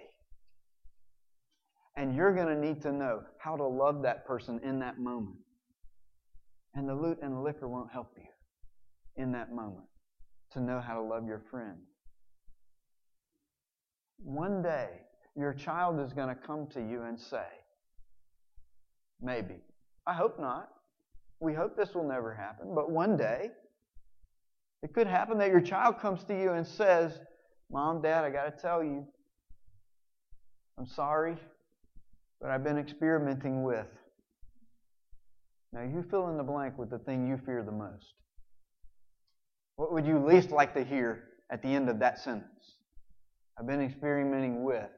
And 1.96 2.14
you're 2.14 2.36
going 2.36 2.54
to 2.54 2.60
need 2.60 2.82
to 2.82 2.92
know 2.92 3.22
how 3.38 3.56
to 3.56 3.66
love 3.66 4.02
that 4.02 4.26
person 4.28 4.60
in 4.66 4.80
that 4.80 5.00
moment. 5.00 5.38
And 6.76 6.88
the 6.88 6.96
loot 6.96 7.20
and 7.22 7.34
the 7.34 7.40
liquor 7.40 7.68
won't 7.68 7.92
help 7.92 8.12
you 8.18 9.24
in 9.24 9.32
that 9.32 9.54
moment 9.54 9.88
to 10.52 10.60
know 10.60 10.80
how 10.80 10.96
to 10.96 11.02
love 11.02 11.26
your 11.26 11.42
friend. 11.50 11.78
One 14.18 14.62
day, 14.62 14.90
your 15.36 15.54
child 15.54 16.00
is 16.00 16.14
going 16.14 16.30
to 16.30 16.36
come 16.36 16.68
to 16.74 16.80
you 16.80 17.04
and 17.04 17.20
say, 17.20 17.46
Maybe. 19.22 19.56
I 20.06 20.14
hope 20.14 20.40
not. 20.40 20.70
We 21.40 21.54
hope 21.54 21.76
this 21.76 21.94
will 21.94 22.08
never 22.08 22.34
happen, 22.34 22.74
but 22.76 22.92
one 22.92 23.18
day 23.18 23.52
it 24.84 24.94
could 24.94 25.08
happen 25.08 25.38
that 25.40 25.50
your 25.50 25.62
child 25.62 26.00
comes 26.00 26.24
to 26.26 26.40
you 26.40 26.52
and 26.52 26.66
says, 26.66 27.20
Mom, 27.72 28.02
Dad, 28.02 28.24
I 28.24 28.30
got 28.30 28.56
to 28.56 28.62
tell 28.62 28.84
you, 28.84 29.06
I'm 30.78 30.86
sorry, 30.86 31.38
but 32.40 32.52
I've 32.52 32.64
been 32.64 32.78
experimenting 32.78 33.64
with. 33.64 33.88
Now, 35.76 35.82
you 35.82 36.06
fill 36.10 36.30
in 36.30 36.38
the 36.38 36.44
blank 36.44 36.78
with 36.78 36.90
the 36.90 37.00
thing 37.00 37.28
you 37.28 37.38
fear 37.46 37.62
the 37.62 37.72
most. 37.72 38.14
What 39.76 39.92
would 39.92 40.06
you 40.06 40.20
least 40.20 40.52
like 40.52 40.74
to 40.76 40.86
hear 40.86 41.26
at 41.52 41.62
the 41.62 41.68
end 41.68 41.90
of 41.90 42.00
that 42.00 42.18
sentence? 42.18 42.78
I've 43.60 43.68
been 43.68 43.82
experimenting 43.82 44.64
with. 44.64 44.90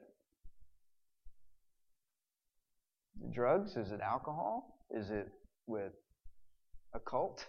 drugs? 3.34 3.76
Is 3.76 3.92
it 3.92 4.02
alcohol? 4.02 4.80
Is 4.92 5.10
it 5.10 5.28
with 5.66 5.94
a 6.94 7.00
cult? 7.00 7.44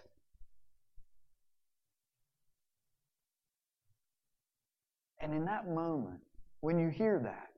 And 5.21 5.35
in 5.35 5.45
that 5.45 5.69
moment, 5.69 6.19
when 6.61 6.79
you 6.79 6.89
hear 6.89 7.19
that, 7.19 7.49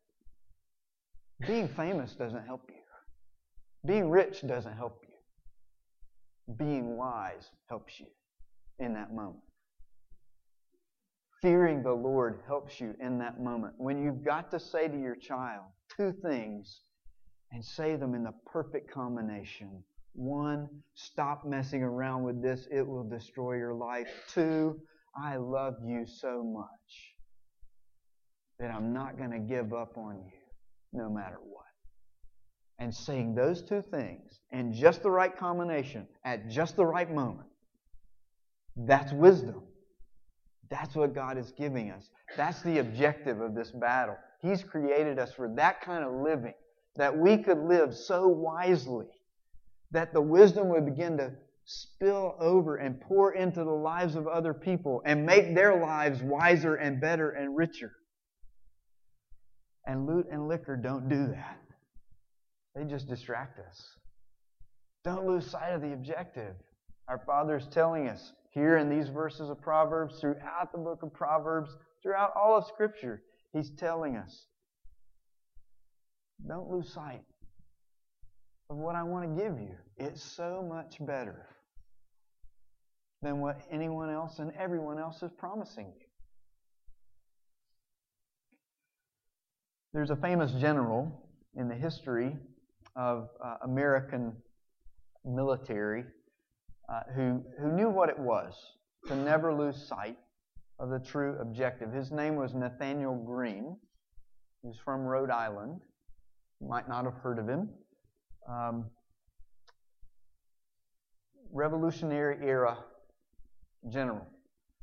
being 1.48 1.70
famous 1.70 2.12
doesn't 2.12 2.46
help 2.46 2.64
you. 2.68 2.76
Being 3.86 4.10
rich 4.10 4.46
doesn't 4.46 4.76
help 4.76 5.00
you. 5.04 5.11
Being 6.58 6.98
wise 6.98 7.50
helps 7.70 8.00
you 8.00 8.08
in 8.80 8.94
that 8.94 9.14
moment. 9.14 9.44
Fearing 11.42 11.82
the 11.82 11.94
Lord 11.94 12.42
helps 12.46 12.80
you 12.80 12.96
in 13.00 13.18
that 13.20 13.40
moment. 13.40 13.74
When 13.78 14.04
you've 14.04 14.24
got 14.24 14.52
to 14.52 14.60
say 14.60 14.88
to 14.88 15.00
your 15.00 15.16
child 15.16 15.66
two 15.96 16.14
things 16.24 16.82
and 17.52 17.64
say 17.64 17.96
them 17.96 18.14
in 18.14 18.24
the 18.24 18.34
perfect 18.46 18.92
combination. 18.92 19.84
One, 20.14 20.68
stop 20.94 21.46
messing 21.46 21.84
around 21.84 22.24
with 22.24 22.42
this, 22.42 22.68
it 22.72 22.86
will 22.86 23.08
destroy 23.08 23.56
your 23.56 23.74
life. 23.74 24.10
Two, 24.34 24.80
I 25.16 25.38
love 25.38 25.76
you 25.86 26.06
so 26.06 26.44
much 26.44 27.16
that 28.60 28.72
I'm 28.72 28.94
not 28.94 29.18
going 29.18 29.32
to 29.32 29.40
give 29.40 29.74
up 29.74 29.98
on 29.98 30.18
you 30.26 30.32
no 30.94 31.10
matter 31.10 31.38
what. 31.42 31.61
And 32.82 32.92
saying 32.94 33.36
those 33.36 33.62
two 33.62 33.84
things 33.92 34.40
in 34.52 34.74
just 34.74 35.04
the 35.04 35.12
right 35.12 35.38
combination 35.38 36.08
at 36.26 36.50
just 36.50 36.76
the 36.76 36.86
right 36.86 37.14
moment, 37.14 37.48
that's 38.76 39.14
wisdom. 39.14 39.62
That's 40.72 40.96
what 40.96 41.14
God 41.14 41.38
is 41.38 41.52
giving 41.52 41.92
us. 41.92 42.10
That's 42.36 42.64
the 42.64 42.80
objective 42.80 43.40
of 43.40 43.54
this 43.54 43.70
battle. 43.70 44.18
He's 44.42 44.64
created 44.64 45.20
us 45.20 45.32
for 45.32 45.54
that 45.58 45.82
kind 45.82 46.04
of 46.04 46.24
living, 46.24 46.56
that 46.96 47.16
we 47.16 47.38
could 47.38 47.60
live 47.60 47.94
so 47.94 48.28
wisely 48.28 49.06
that 49.92 50.12
the 50.12 50.22
wisdom 50.22 50.70
would 50.70 50.86
begin 50.86 51.18
to 51.18 51.34
spill 51.66 52.36
over 52.40 52.78
and 52.78 53.00
pour 53.00 53.36
into 53.36 53.64
the 53.64 53.70
lives 53.70 54.16
of 54.16 54.26
other 54.26 54.56
people 54.56 55.04
and 55.06 55.24
make 55.24 55.54
their 55.54 55.80
lives 55.80 56.24
wiser 56.24 56.74
and 56.74 57.00
better 57.00 57.30
and 57.30 57.56
richer. 57.56 57.92
And 59.86 60.08
loot 60.08 60.26
and 60.32 60.48
liquor 60.48 60.76
don't 60.76 61.08
do 61.08 61.28
that. 61.28 61.61
They 62.76 62.84
just 62.86 63.08
distract 63.08 63.60
us. 63.60 63.82
Don't 65.04 65.26
lose 65.26 65.50
sight 65.50 65.74
of 65.74 65.82
the 65.82 65.94
objective. 65.94 66.56
Our 67.08 67.20
Father 67.26 67.58
is 67.58 67.68
telling 67.68 68.08
us 68.08 68.32
here 68.52 68.78
in 68.78 68.90
these 68.90 69.10
verses 69.10 69.50
of 69.50 69.62
Proverbs, 69.62 70.20
throughout 70.20 70.72
the 70.72 70.78
book 70.78 71.04
of 71.04 71.14
Proverbs, 71.14 71.70
throughout 72.04 72.32
all 72.36 72.58
of 72.58 72.66
Scripture, 72.68 73.22
He's 73.54 73.72
telling 73.72 74.16
us 74.16 74.46
don't 76.48 76.70
lose 76.70 76.92
sight 76.94 77.22
of 78.70 78.78
what 78.78 78.96
I 78.96 79.04
want 79.04 79.36
to 79.36 79.44
give 79.44 79.60
you. 79.60 79.76
It's 79.98 80.24
so 80.24 80.66
much 80.68 80.96
better 81.06 81.46
than 83.22 83.40
what 83.40 83.62
anyone 83.70 84.10
else 84.10 84.40
and 84.40 84.52
everyone 84.58 84.98
else 84.98 85.22
is 85.22 85.32
promising 85.38 85.88
you. 85.88 86.06
There's 89.94 90.10
a 90.10 90.16
famous 90.16 90.52
general 90.54 91.30
in 91.56 91.68
the 91.68 91.76
history 91.76 92.38
of 92.96 93.30
uh, 93.44 93.58
American 93.64 94.34
military 95.26 96.04
uh, 96.90 97.02
who, 97.16 97.44
who 97.60 97.72
knew 97.72 97.90
what 97.90 98.10
it 98.10 98.18
was 98.18 98.54
to 99.08 99.16
never 99.16 99.54
lose 99.54 99.88
sight 99.88 100.18
of 100.80 100.90
the 100.90 101.00
true 101.00 101.38
objective. 101.40 101.92
His 101.92 102.12
name 102.12 102.36
was 102.36 102.54
Nathaniel 102.54 103.16
Greene. 103.16 103.78
He 104.62 104.68
was 104.68 104.78
from 104.84 105.02
Rhode 105.02 105.30
Island. 105.30 105.80
You 106.60 106.68
might 106.68 106.90
not 106.90 107.06
have 107.06 107.16
heard 107.16 107.40
of 107.40 107.48
him. 107.48 107.70
Um, 108.50 108.86
Revolutionary 111.54 112.38
era 112.48 112.78
general. 113.92 114.26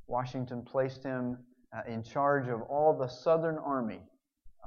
Washington 0.07 0.63
placed 0.63 1.03
him 1.03 1.39
uh, 1.75 1.81
in 1.91 2.03
charge 2.03 2.49
of 2.49 2.63
all 2.63 2.97
the 2.97 3.09
Southern 3.09 3.57
Army 3.59 4.01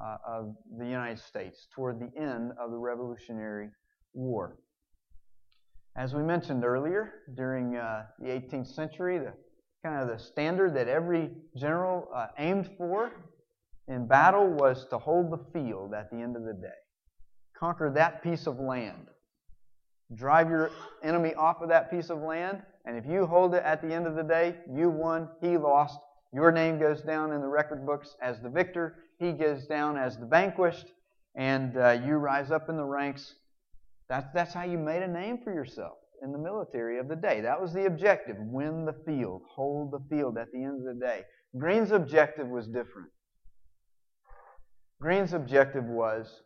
uh, 0.01 0.17
of 0.27 0.55
the 0.77 0.85
United 0.85 1.19
States 1.19 1.67
toward 1.73 1.99
the 1.99 2.11
end 2.19 2.51
of 2.59 2.71
the 2.71 2.77
Revolutionary 2.77 3.69
War. 4.13 4.57
As 5.95 6.13
we 6.13 6.23
mentioned 6.23 6.63
earlier, 6.63 7.13
during 7.35 7.75
uh, 7.75 8.03
the 8.19 8.29
18th 8.29 8.73
century, 8.73 9.19
the 9.19 9.33
kind 9.83 10.01
of 10.01 10.07
the 10.07 10.23
standard 10.23 10.75
that 10.75 10.87
every 10.87 11.31
general 11.57 12.07
uh, 12.15 12.27
aimed 12.37 12.69
for 12.77 13.11
in 13.87 14.07
battle 14.07 14.47
was 14.47 14.85
to 14.89 14.97
hold 14.97 15.31
the 15.31 15.43
field 15.51 15.93
at 15.93 16.09
the 16.09 16.17
end 16.17 16.35
of 16.35 16.43
the 16.43 16.53
day. 16.53 16.67
Conquer 17.57 17.91
that 17.93 18.23
piece 18.23 18.47
of 18.47 18.59
land. 18.59 19.07
Drive 20.15 20.49
your 20.49 20.71
enemy 21.03 21.33
off 21.35 21.61
of 21.61 21.69
that 21.69 21.91
piece 21.91 22.09
of 22.09 22.19
land, 22.19 22.61
and 22.85 22.97
if 22.97 23.05
you 23.05 23.25
hold 23.25 23.53
it 23.53 23.63
at 23.63 23.81
the 23.81 23.93
end 23.93 24.07
of 24.07 24.15
the 24.15 24.23
day, 24.23 24.55
you 24.73 24.89
won, 24.89 25.29
he 25.41 25.57
lost. 25.57 25.99
Your 26.33 26.51
name 26.51 26.79
goes 26.79 27.01
down 27.01 27.33
in 27.33 27.41
the 27.41 27.47
record 27.47 27.85
books 27.85 28.15
as 28.21 28.39
the 28.39 28.49
victor, 28.49 28.95
he 29.19 29.33
goes 29.33 29.67
down 29.67 29.97
as 29.97 30.17
the 30.17 30.25
vanquished, 30.25 30.87
and 31.35 31.77
uh, 31.77 31.99
you 32.05 32.15
rise 32.15 32.51
up 32.51 32.69
in 32.69 32.77
the 32.77 32.85
ranks. 32.85 33.35
That's, 34.09 34.27
that's 34.33 34.53
how 34.53 34.63
you 34.63 34.77
made 34.77 35.03
a 35.03 35.07
name 35.07 35.39
for 35.43 35.53
yourself 35.53 35.97
in 36.21 36.31
the 36.31 36.37
military 36.37 36.99
of 36.99 37.07
the 37.07 37.15
day. 37.15 37.41
That 37.41 37.61
was 37.61 37.73
the 37.73 37.85
objective 37.85 38.37
win 38.39 38.85
the 38.85 38.95
field, 39.05 39.41
hold 39.49 39.91
the 39.91 40.03
field 40.09 40.37
at 40.37 40.51
the 40.53 40.63
end 40.63 40.79
of 40.79 40.95
the 40.95 41.05
day. 41.05 41.23
Greene's 41.57 41.91
objective 41.91 42.47
was 42.47 42.67
different. 42.67 43.09
Greene's 45.01 45.33
objective 45.33 45.85
was 45.85 46.43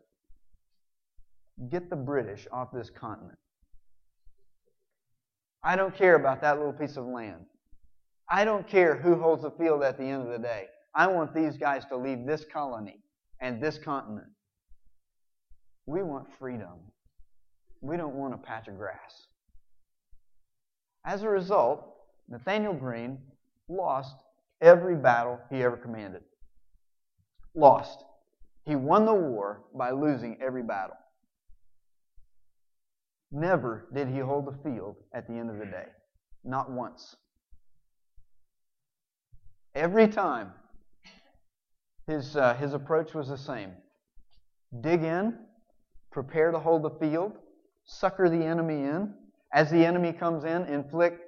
get 1.69 1.89
the 1.89 1.95
British 1.95 2.47
off 2.51 2.69
this 2.73 2.89
continent. 2.89 3.37
I 5.63 5.75
don't 5.75 5.95
care 5.95 6.15
about 6.15 6.41
that 6.41 6.57
little 6.57 6.73
piece 6.73 6.97
of 6.97 7.05
land. 7.05 7.45
I 8.29 8.43
don't 8.43 8.67
care 8.67 8.95
who 8.95 9.19
holds 9.19 9.43
the 9.43 9.51
field 9.51 9.83
at 9.83 9.97
the 9.97 10.03
end 10.03 10.23
of 10.23 10.29
the 10.29 10.39
day. 10.39 10.65
I 10.95 11.07
want 11.07 11.33
these 11.33 11.57
guys 11.57 11.85
to 11.85 11.97
leave 11.97 12.25
this 12.25 12.45
colony 12.51 13.01
and 13.41 13.61
this 13.61 13.77
continent. 13.77 14.27
We 15.85 16.01
want 16.01 16.27
freedom. 16.39 16.79
We 17.81 17.97
don't 17.97 18.15
want 18.15 18.33
a 18.33 18.37
patch 18.37 18.67
of 18.67 18.77
grass. 18.77 19.27
As 21.05 21.21
a 21.21 21.29
result, 21.29 21.85
Nathaniel 22.27 22.73
Greene 22.73 23.19
lost 23.67 24.15
every 24.61 24.95
battle 24.95 25.39
he 25.51 25.61
ever 25.61 25.77
commanded. 25.77 26.23
Lost. 27.53 28.03
He 28.65 28.75
won 28.75 29.05
the 29.05 29.13
war 29.13 29.61
by 29.75 29.91
losing 29.91 30.37
every 30.41 30.63
battle. 30.63 30.97
Never 33.31 33.87
did 33.93 34.07
he 34.07 34.19
hold 34.19 34.45
the 34.47 34.57
field 34.63 34.95
at 35.13 35.27
the 35.27 35.33
end 35.33 35.51
of 35.51 35.59
the 35.59 35.65
day. 35.65 35.85
Not 36.43 36.71
once. 36.71 37.15
Every 39.75 40.07
time, 40.07 40.53
his, 42.07 42.37
uh, 42.37 42.53
his 42.55 42.73
approach 42.73 43.13
was 43.13 43.27
the 43.27 43.37
same 43.37 43.71
dig 44.81 45.03
in, 45.03 45.37
prepare 46.11 46.51
to 46.51 46.59
hold 46.59 46.83
the 46.83 46.89
field, 46.89 47.33
sucker 47.85 48.29
the 48.29 48.43
enemy 48.43 48.83
in. 48.83 49.13
As 49.53 49.69
the 49.69 49.85
enemy 49.85 50.11
comes 50.11 50.43
in, 50.43 50.63
inflict 50.63 51.21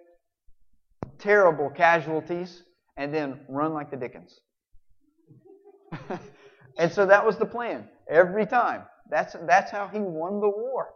terrible 1.17 1.69
casualties, 1.69 2.63
and 2.97 3.13
then 3.13 3.39
run 3.47 3.73
like 3.73 3.89
the 3.89 3.97
Dickens. 3.97 4.39
and 6.77 6.91
so 6.91 7.05
that 7.05 7.25
was 7.25 7.37
the 7.37 7.45
plan 7.45 7.87
every 8.09 8.45
time. 8.45 8.83
That's, 9.09 9.35
that's 9.45 9.71
how 9.71 9.87
he 9.87 9.99
won 9.99 10.41
the 10.41 10.49
war 10.49 10.89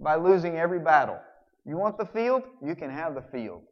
by 0.00 0.16
losing 0.16 0.56
every 0.56 0.78
battle. 0.78 1.18
You 1.66 1.76
want 1.76 1.98
the 1.98 2.06
field? 2.06 2.44
You 2.62 2.74
can 2.74 2.90
have 2.90 3.14
the 3.14 3.24
field. 3.32 3.62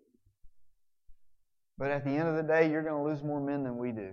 But 1.77 1.91
at 1.91 2.05
the 2.05 2.11
end 2.11 2.29
of 2.29 2.37
the 2.37 2.43
day, 2.43 2.71
you're 2.71 2.83
going 2.83 3.03
to 3.03 3.11
lose 3.11 3.23
more 3.23 3.41
men 3.41 3.65
than 3.65 3.77
we 3.77 3.91
do. 3.91 4.11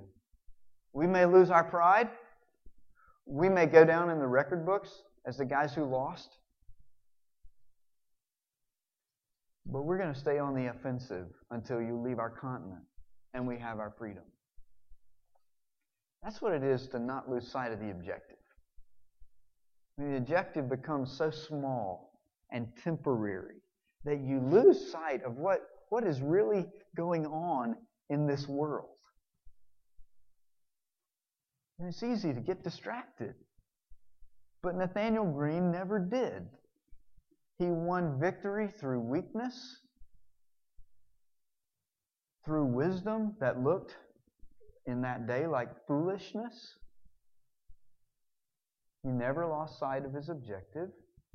We 0.93 1.08
may 1.08 1.26
lose 1.26 1.50
our 1.52 1.63
pride. 1.63 2.10
We 3.26 3.50
may 3.50 3.65
go 3.65 3.86
down 3.86 4.10
in 4.10 4.19
the 4.19 4.28
record 4.28 4.65
books 4.65 4.89
as 5.26 5.38
the 5.38 5.45
guys 5.45 5.74
who 5.74 5.86
lost. 5.86 6.30
But 9.65 9.84
we're 9.84 9.97
going 9.97 10.13
to 10.13 10.19
stay 10.19 10.39
on 10.39 10.56
the 10.56 10.67
offensive 10.67 11.28
until 11.52 11.82
you 11.82 12.02
leave 12.02 12.19
our 12.19 12.30
continent 12.30 12.82
and 13.34 13.47
we 13.47 13.58
have 13.58 13.80
our 13.80 13.93
freedom. 13.97 14.24
That's 16.24 16.41
what 16.41 16.54
it 16.54 16.63
is 16.63 16.88
to 16.89 17.00
not 17.00 17.30
lose 17.30 17.47
sight 17.47 17.71
of 17.71 17.80
the 17.80 17.91
objective. 17.91 18.38
When 19.95 20.12
The 20.12 20.17
objective 20.17 20.69
becomes 20.69 21.15
so 21.17 21.32
small 21.32 22.19
and 22.52 22.67
temporary 22.84 23.62
that 24.04 24.19
you 24.19 24.39
lose 24.39 24.91
sight 24.91 25.24
of 25.24 25.38
what, 25.38 25.62
what 25.91 26.08
is 26.08 26.21
really 26.21 26.65
going 26.95 27.25
on 27.25 27.75
in 28.10 28.25
this 28.25 28.47
world. 28.47 28.95
And 31.77 31.89
it's 31.89 32.01
easy 32.01 32.34
to 32.34 32.39
get 32.39 32.63
distracted. 32.63 33.34
But 34.63 34.75
Nathaniel 34.75 35.25
Greene 35.25 35.69
never 35.69 35.99
did. 35.99 36.47
He 37.60 37.65
won 37.65 38.21
victory 38.21 38.69
through 38.80 39.01
weakness, 39.01 39.82
through 42.45 42.67
wisdom 42.67 43.36
that 43.41 43.62
looked 43.62 43.93
in 44.86 45.01
that 45.01 45.27
day 45.27 45.45
like 45.45 45.67
foolishness. 45.88 46.77
He 49.04 49.10
never 49.10 49.45
lost 49.45 49.77
sight 49.77 50.06
of 50.06 50.13
his 50.13 50.30
objective, 50.30 50.88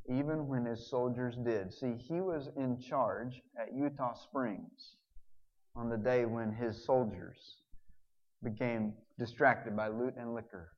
even 0.09 0.47
when 0.47 0.64
his 0.64 0.88
soldiers 0.88 1.37
did. 1.45 1.73
See, 1.73 1.95
he 1.97 2.21
was 2.21 2.49
in 2.57 2.79
charge 2.81 3.42
at 3.61 3.75
Eutaw 3.75 4.14
Springs 4.14 4.97
on 5.75 5.88
the 5.88 5.97
day 5.97 6.25
when 6.25 6.53
his 6.53 6.85
soldiers 6.85 7.59
became 8.42 8.95
distracted 9.19 9.77
by 9.77 9.88
loot 9.88 10.14
and 10.19 10.35
liquor. 10.35 10.73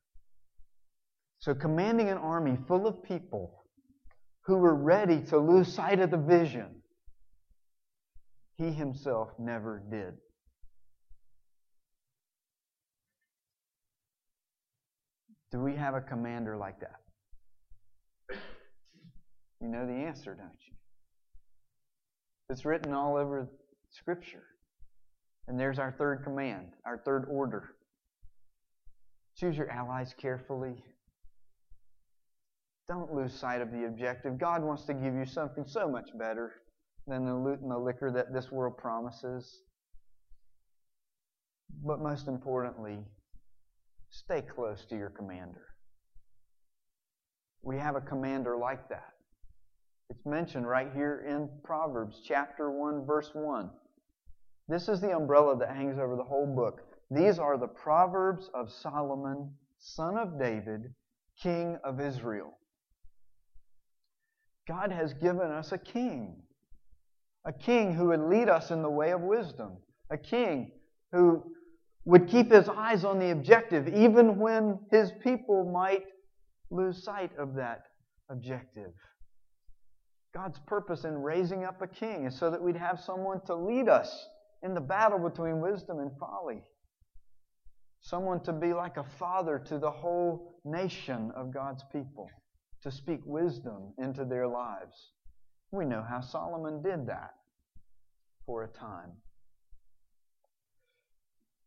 So, 1.39 1.53
commanding 1.53 2.09
an 2.09 2.17
army 2.17 2.57
full 2.67 2.85
of 2.87 3.03
people 3.03 3.63
who 4.45 4.57
were 4.57 4.75
ready 4.75 5.21
to 5.21 5.37
lose 5.37 5.73
sight 5.73 5.99
of 5.99 6.11
the 6.11 6.17
vision. 6.17 6.81
He 8.57 8.71
himself 8.71 9.29
never 9.37 9.83
did. 9.89 10.15
Do 15.51 15.61
we 15.61 15.75
have 15.75 15.95
a 15.95 16.01
commander 16.01 16.57
like 16.57 16.79
that? 16.81 16.99
You 19.61 19.67
know 19.67 19.85
the 19.85 19.93
answer, 19.93 20.33
don't 20.35 20.59
you? 20.67 20.73
It's 22.49 22.65
written 22.65 22.93
all 22.93 23.17
over 23.17 23.47
Scripture. 23.91 24.43
And 25.47 25.59
there's 25.59 25.79
our 25.79 25.91
third 25.91 26.23
command, 26.23 26.73
our 26.85 27.01
third 27.05 27.25
order. 27.29 27.71
Choose 29.35 29.57
your 29.57 29.69
allies 29.69 30.13
carefully. 30.19 30.83
Don't 32.87 33.13
lose 33.13 33.33
sight 33.33 33.61
of 33.61 33.71
the 33.71 33.85
objective. 33.85 34.37
God 34.37 34.63
wants 34.63 34.85
to 34.85 34.93
give 34.93 35.13
you 35.13 35.25
something 35.25 35.65
so 35.67 35.87
much 35.87 36.09
better 36.17 36.53
than 37.07 37.25
the 37.25 37.35
loot 37.35 37.59
and 37.61 37.71
the 37.71 37.77
liquor 37.77 38.11
that 38.11 38.33
this 38.33 38.51
world 38.51 38.77
promises. 38.77 39.61
But 41.83 41.99
most 41.99 42.27
importantly, 42.27 42.99
stay 44.09 44.41
close 44.41 44.85
to 44.89 44.95
your 44.95 45.09
commander. 45.09 45.65
We 47.61 47.77
have 47.77 47.95
a 47.95 48.01
commander 48.01 48.57
like 48.57 48.89
that. 48.89 49.13
It's 50.09 50.25
mentioned 50.25 50.67
right 50.67 50.91
here 50.93 51.23
in 51.27 51.49
Proverbs 51.63 52.19
chapter 52.25 52.71
1 52.71 53.05
verse 53.05 53.29
1. 53.33 53.69
This 54.67 54.89
is 54.89 55.01
the 55.01 55.15
umbrella 55.15 55.57
that 55.59 55.75
hangs 55.75 55.99
over 55.99 56.15
the 56.15 56.23
whole 56.23 56.47
book. 56.47 56.81
These 57.11 57.37
are 57.37 57.57
the 57.57 57.67
Proverbs 57.67 58.49
of 58.55 58.71
Solomon, 58.71 59.51
son 59.77 60.17
of 60.17 60.39
David, 60.39 60.93
king 61.41 61.77
of 61.83 61.99
Israel. 61.99 62.57
God 64.67 64.91
has 64.91 65.13
given 65.13 65.51
us 65.51 65.71
a 65.71 65.77
king. 65.77 66.37
A 67.45 67.53
king 67.53 67.93
who 67.93 68.07
would 68.07 68.21
lead 68.21 68.49
us 68.49 68.71
in 68.71 68.81
the 68.81 68.89
way 68.89 69.11
of 69.11 69.21
wisdom. 69.21 69.77
A 70.09 70.17
king 70.17 70.71
who 71.11 71.43
would 72.05 72.27
keep 72.27 72.51
his 72.51 72.67
eyes 72.67 73.03
on 73.05 73.19
the 73.19 73.29
objective 73.29 73.87
even 73.87 74.39
when 74.39 74.79
his 74.91 75.11
people 75.23 75.71
might 75.71 76.05
lose 76.71 77.03
sight 77.03 77.31
of 77.37 77.53
that 77.55 77.83
objective. 78.29 78.91
God's 80.33 80.59
purpose 80.59 81.05
in 81.05 81.17
raising 81.21 81.63
up 81.63 81.81
a 81.81 81.87
king 81.87 82.25
is 82.25 82.37
so 82.37 82.51
that 82.51 82.61
we'd 82.61 82.75
have 82.75 82.99
someone 82.99 83.41
to 83.45 83.55
lead 83.55 83.89
us 83.89 84.27
in 84.61 84.73
the 84.73 84.81
battle 84.81 85.19
between 85.19 85.59
wisdom 85.59 85.99
and 85.99 86.11
folly. 86.19 86.61
Someone 88.01 88.41
to 88.43 88.53
be 88.53 88.73
like 88.73 88.97
a 88.97 89.05
father 89.17 89.59
to 89.67 89.79
the 89.79 89.91
whole 89.91 90.59
nation 90.63 91.31
of 91.35 91.53
God's 91.53 91.83
people 91.91 92.29
to 92.83 92.91
speak 92.91 93.21
wisdom 93.25 93.93
into 93.97 94.23
their 94.23 94.47
lives. 94.47 95.11
We 95.71 95.85
know 95.85 96.05
how 96.07 96.21
Solomon 96.21 96.81
did 96.81 97.07
that 97.07 97.33
for 98.45 98.63
a 98.63 98.67
time. 98.67 99.11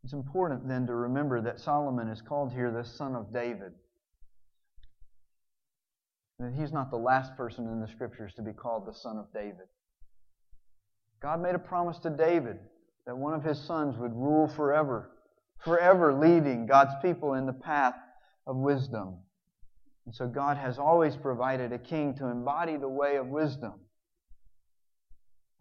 It's 0.05 0.13
important 0.13 0.67
then 0.67 0.87
to 0.87 0.95
remember 0.95 1.41
that 1.43 1.61
Solomon 1.61 2.09
is 2.09 2.23
called 2.23 2.53
here 2.53 2.73
the 2.73 2.85
son 2.85 3.15
of 3.15 3.33
David. 3.33 3.73
That 6.39 6.53
he's 6.59 6.73
not 6.73 6.91
the 6.91 6.97
last 6.97 7.37
person 7.37 7.67
in 7.67 7.81
the 7.81 7.89
scriptures 7.89 8.33
to 8.35 8.43
be 8.43 8.53
called 8.53 8.87
the 8.87 8.95
son 8.95 9.17
of 9.17 9.33
David. 9.33 9.69
God 11.23 11.41
made 11.41 11.55
a 11.55 11.61
promise 11.61 11.99
to 12.01 12.11
David 12.11 12.59
that 13.07 13.17
one 13.17 13.35
of 13.35 13.45
his 13.45 13.61
sons 13.61 13.97
would 13.97 14.13
rule 14.13 14.49
forever, 14.49 15.11
forever 15.65 16.13
leading 16.13 16.67
God's 16.67 16.95
people 17.01 17.35
in 17.35 17.47
the 17.47 17.53
path 17.53 17.95
of 18.47 18.57
wisdom. 18.57 19.19
And 20.07 20.15
so 20.15 20.27
God 20.27 20.57
has 20.57 20.79
always 20.79 21.17
provided 21.17 21.73
a 21.73 21.79
king 21.79 22.15
to 22.17 22.27
embody 22.27 22.77
the 22.77 22.89
way 22.89 23.17
of 23.17 23.29
wisdom. 23.29 23.75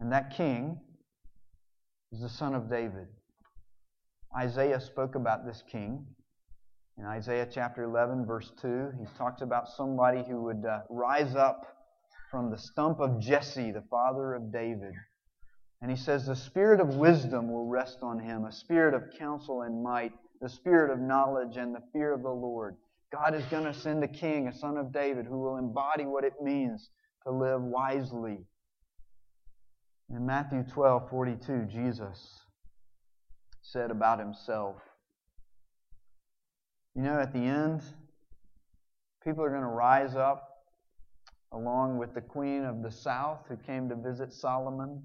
And 0.00 0.10
that 0.10 0.34
king 0.36 0.80
is 2.12 2.20
the 2.20 2.28
son 2.28 2.54
of 2.54 2.68
David. 2.68 3.06
Isaiah 4.36 4.80
spoke 4.80 5.14
about 5.14 5.46
this 5.46 5.62
king. 5.70 6.06
In 7.02 7.08
Isaiah 7.08 7.48
chapter 7.52 7.82
11, 7.82 8.26
verse 8.26 8.52
2, 8.62 8.92
he 8.96 9.06
talks 9.18 9.42
about 9.42 9.68
somebody 9.68 10.22
who 10.22 10.44
would 10.44 10.64
uh, 10.64 10.82
rise 10.88 11.34
up 11.34 11.66
from 12.30 12.48
the 12.48 12.56
stump 12.56 13.00
of 13.00 13.18
Jesse, 13.18 13.72
the 13.72 13.82
father 13.90 14.34
of 14.34 14.52
David. 14.52 14.94
And 15.80 15.90
he 15.90 15.96
says, 15.96 16.26
The 16.26 16.36
spirit 16.36 16.78
of 16.78 16.94
wisdom 16.94 17.50
will 17.50 17.66
rest 17.66 17.98
on 18.02 18.20
him, 18.20 18.44
a 18.44 18.52
spirit 18.52 18.94
of 18.94 19.02
counsel 19.18 19.62
and 19.62 19.82
might, 19.82 20.12
the 20.40 20.48
spirit 20.48 20.92
of 20.92 21.00
knowledge 21.00 21.56
and 21.56 21.74
the 21.74 21.82
fear 21.92 22.12
of 22.12 22.22
the 22.22 22.30
Lord. 22.30 22.76
God 23.12 23.34
is 23.34 23.44
going 23.46 23.64
to 23.64 23.74
send 23.74 24.04
a 24.04 24.08
king, 24.08 24.46
a 24.46 24.56
son 24.56 24.76
of 24.76 24.92
David, 24.92 25.26
who 25.26 25.40
will 25.40 25.56
embody 25.56 26.04
what 26.04 26.22
it 26.22 26.34
means 26.40 26.88
to 27.26 27.32
live 27.32 27.62
wisely. 27.62 28.38
In 30.08 30.24
Matthew 30.24 30.62
12, 30.72 31.10
42, 31.10 31.66
Jesus 31.68 32.44
said 33.60 33.90
about 33.90 34.20
himself, 34.20 34.76
You 36.94 37.02
know, 37.02 37.18
at 37.18 37.32
the 37.32 37.38
end, 37.38 37.82
people 39.24 39.42
are 39.44 39.50
going 39.50 39.62
to 39.62 39.66
rise 39.66 40.14
up 40.14 40.48
along 41.52 41.98
with 41.98 42.14
the 42.14 42.20
queen 42.20 42.64
of 42.64 42.82
the 42.82 42.90
south 42.90 43.40
who 43.48 43.56
came 43.56 43.88
to 43.88 43.96
visit 43.96 44.32
Solomon. 44.32 45.02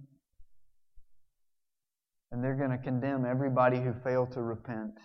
And 2.32 2.44
they're 2.44 2.56
going 2.56 2.72
to 2.72 2.78
condemn 2.78 3.26
everybody 3.26 3.80
who 3.80 3.94
failed 4.04 4.32
to 4.34 4.42
repent 4.42 4.98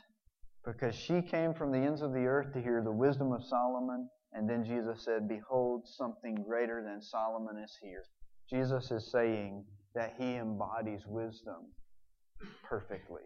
because 0.64 0.94
she 0.94 1.22
came 1.22 1.54
from 1.54 1.72
the 1.72 1.78
ends 1.78 2.02
of 2.02 2.12
the 2.12 2.24
earth 2.24 2.52
to 2.52 2.62
hear 2.62 2.82
the 2.82 2.92
wisdom 2.92 3.32
of 3.32 3.44
Solomon. 3.44 4.08
And 4.32 4.48
then 4.48 4.64
Jesus 4.64 5.04
said, 5.04 5.28
Behold, 5.28 5.82
something 5.86 6.34
greater 6.34 6.82
than 6.84 7.00
Solomon 7.00 7.58
is 7.62 7.76
here. 7.82 8.04
Jesus 8.48 8.90
is 8.90 9.10
saying 9.10 9.64
that 9.94 10.14
he 10.18 10.36
embodies 10.36 11.02
wisdom 11.06 11.66
perfectly, 12.64 13.22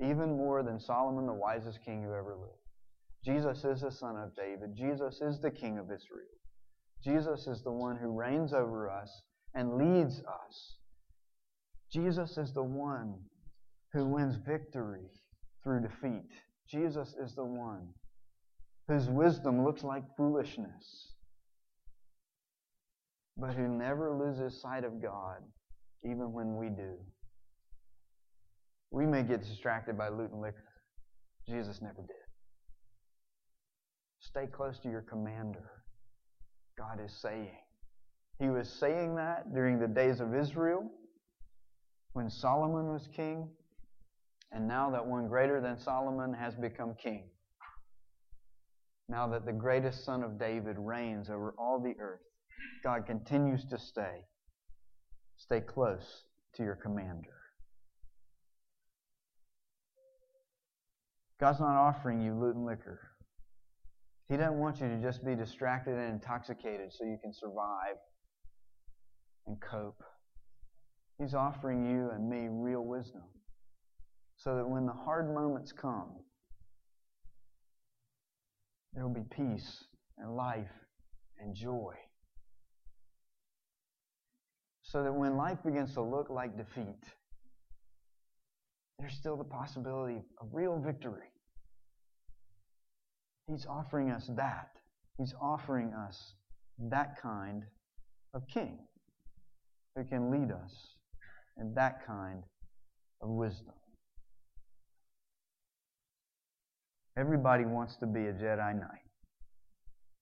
even 0.00 0.36
more 0.36 0.62
than 0.62 0.80
Solomon, 0.80 1.26
the 1.26 1.32
wisest 1.32 1.78
king 1.84 2.02
who 2.02 2.14
ever 2.14 2.36
lived. 2.36 2.54
Jesus 3.24 3.64
is 3.64 3.82
the 3.82 3.90
son 3.90 4.16
of 4.16 4.34
David. 4.34 4.74
Jesus 4.74 5.20
is 5.20 5.40
the 5.40 5.50
king 5.50 5.78
of 5.78 5.86
Israel. 5.86 6.26
Jesus 7.04 7.46
is 7.46 7.62
the 7.62 7.72
one 7.72 7.96
who 7.96 8.18
reigns 8.18 8.52
over 8.52 8.90
us 8.90 9.10
and 9.54 9.76
leads 9.76 10.20
us. 10.20 10.76
Jesus 11.92 12.38
is 12.38 12.52
the 12.54 12.62
one 12.62 13.14
who 13.92 14.06
wins 14.06 14.36
victory 14.46 15.10
through 15.62 15.82
defeat. 15.82 16.30
Jesus 16.68 17.14
is 17.22 17.34
the 17.34 17.44
one 17.44 17.88
whose 18.88 19.08
wisdom 19.08 19.64
looks 19.64 19.82
like 19.82 20.04
foolishness, 20.16 21.14
but 23.36 23.54
who 23.54 23.68
never 23.68 24.16
loses 24.16 24.60
sight 24.60 24.84
of 24.84 25.02
God, 25.02 25.38
even 26.04 26.32
when 26.32 26.56
we 26.56 26.68
do. 26.68 26.94
We 28.90 29.06
may 29.06 29.22
get 29.22 29.42
distracted 29.42 29.96
by 29.96 30.08
loot 30.08 30.32
and 30.32 30.40
liquor. 30.40 30.64
Jesus 31.48 31.80
never 31.80 32.02
did. 32.02 32.16
Stay 34.20 34.46
close 34.46 34.78
to 34.80 34.90
your 34.90 35.02
commander, 35.02 35.70
God 36.78 37.00
is 37.04 37.12
saying. 37.20 37.56
He 38.38 38.48
was 38.48 38.68
saying 38.68 39.16
that 39.16 39.54
during 39.54 39.78
the 39.78 39.88
days 39.88 40.20
of 40.20 40.34
Israel 40.34 40.90
when 42.12 42.28
Solomon 42.28 42.92
was 42.92 43.08
king 43.14 43.48
and 44.52 44.66
now 44.66 44.90
that 44.90 45.06
one 45.06 45.28
greater 45.28 45.60
than 45.60 45.78
Solomon 45.78 46.34
has 46.34 46.54
become 46.54 46.94
king, 47.00 47.28
now 49.08 49.26
that 49.28 49.46
the 49.46 49.52
greatest 49.52 50.04
son 50.04 50.22
of 50.22 50.38
David 50.38 50.76
reigns 50.78 51.30
over 51.30 51.54
all 51.58 51.80
the 51.80 51.94
earth, 52.00 52.20
God 52.82 53.06
continues 53.06 53.64
to 53.66 53.78
stay. 53.78 54.24
Stay 55.36 55.60
close 55.60 56.24
to 56.54 56.62
your 56.62 56.76
commander. 56.76 57.39
God's 61.40 61.58
not 61.58 61.74
offering 61.74 62.20
you 62.20 62.34
loot 62.34 62.54
and 62.54 62.66
liquor. 62.66 63.00
He 64.28 64.36
doesn't 64.36 64.58
want 64.58 64.80
you 64.80 64.88
to 64.88 65.00
just 65.00 65.24
be 65.24 65.34
distracted 65.34 65.94
and 65.94 66.12
intoxicated 66.12 66.92
so 66.92 67.04
you 67.04 67.18
can 67.20 67.32
survive 67.32 67.96
and 69.46 69.58
cope. 69.60 70.02
He's 71.18 71.34
offering 71.34 71.84
you 71.84 72.10
and 72.10 72.28
me 72.28 72.48
real 72.50 72.84
wisdom 72.84 73.22
so 74.36 74.56
that 74.56 74.68
when 74.68 74.86
the 74.86 74.92
hard 74.92 75.34
moments 75.34 75.72
come, 75.72 76.10
there 78.92 79.06
will 79.06 79.14
be 79.14 79.26
peace 79.30 79.84
and 80.18 80.36
life 80.36 80.70
and 81.38 81.54
joy. 81.54 81.94
So 84.82 85.02
that 85.02 85.12
when 85.12 85.36
life 85.36 85.58
begins 85.64 85.94
to 85.94 86.02
look 86.02 86.28
like 86.30 86.56
defeat, 86.56 87.04
there's 89.00 89.14
still 89.14 89.36
the 89.36 89.44
possibility 89.44 90.22
of 90.40 90.48
real 90.52 90.78
victory. 90.78 91.28
He's 93.48 93.66
offering 93.66 94.10
us 94.10 94.30
that. 94.36 94.68
He's 95.18 95.34
offering 95.40 95.92
us 95.92 96.34
that 96.90 97.20
kind 97.20 97.64
of 98.34 98.42
king 98.52 98.78
who 99.96 100.04
can 100.04 100.30
lead 100.30 100.52
us 100.52 100.72
in 101.58 101.74
that 101.74 102.06
kind 102.06 102.42
of 103.22 103.30
wisdom. 103.30 103.74
Everybody 107.18 107.64
wants 107.64 107.96
to 107.96 108.06
be 108.06 108.26
a 108.26 108.32
Jedi 108.32 108.78
Knight. 108.78 109.08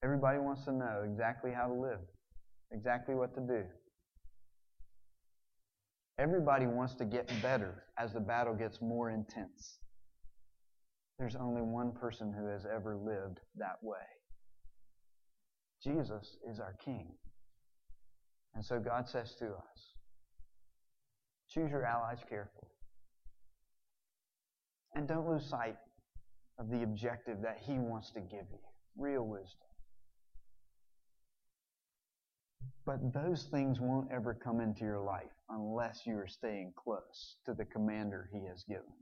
Everybody 0.02 0.38
wants 0.38 0.64
to 0.64 0.72
know 0.72 1.04
exactly 1.04 1.50
how 1.52 1.66
to 1.66 1.74
live 1.74 2.00
exactly 2.72 3.14
what 3.14 3.34
to 3.34 3.40
do. 3.40 3.64
Everybody 6.18 6.66
wants 6.66 6.94
to 6.96 7.04
get 7.04 7.30
better 7.40 7.84
as 7.96 8.12
the 8.12 8.20
battle 8.20 8.54
gets 8.54 8.80
more 8.80 9.10
intense. 9.10 9.78
There's 11.18 11.36
only 11.36 11.62
one 11.62 11.92
person 11.92 12.32
who 12.32 12.46
has 12.46 12.64
ever 12.64 12.96
lived 12.96 13.40
that 13.56 13.76
way. 13.82 13.98
Jesus 15.82 16.36
is 16.50 16.58
our 16.58 16.74
King. 16.84 17.12
And 18.54 18.64
so 18.64 18.80
God 18.80 19.08
says 19.08 19.34
to 19.38 19.46
us, 19.46 19.94
choose 21.48 21.70
your 21.70 21.84
allies 21.84 22.18
carefully. 22.28 22.72
And 24.94 25.06
don't 25.06 25.28
lose 25.28 25.48
sight 25.48 25.76
of 26.58 26.68
the 26.68 26.82
objective 26.82 27.38
that 27.42 27.58
He 27.64 27.74
wants 27.74 28.10
to 28.12 28.20
give 28.20 28.46
you 28.50 28.58
real 28.96 29.24
wisdom. 29.24 29.67
But 32.88 33.12
those 33.12 33.42
things 33.50 33.80
won't 33.80 34.10
ever 34.10 34.32
come 34.32 34.62
into 34.62 34.80
your 34.80 35.00
life 35.00 35.28
unless 35.50 36.06
you 36.06 36.16
are 36.16 36.26
staying 36.26 36.72
close 36.74 37.36
to 37.44 37.52
the 37.52 37.66
commander 37.66 38.30
He 38.32 38.46
has 38.48 38.64
given. 38.66 38.94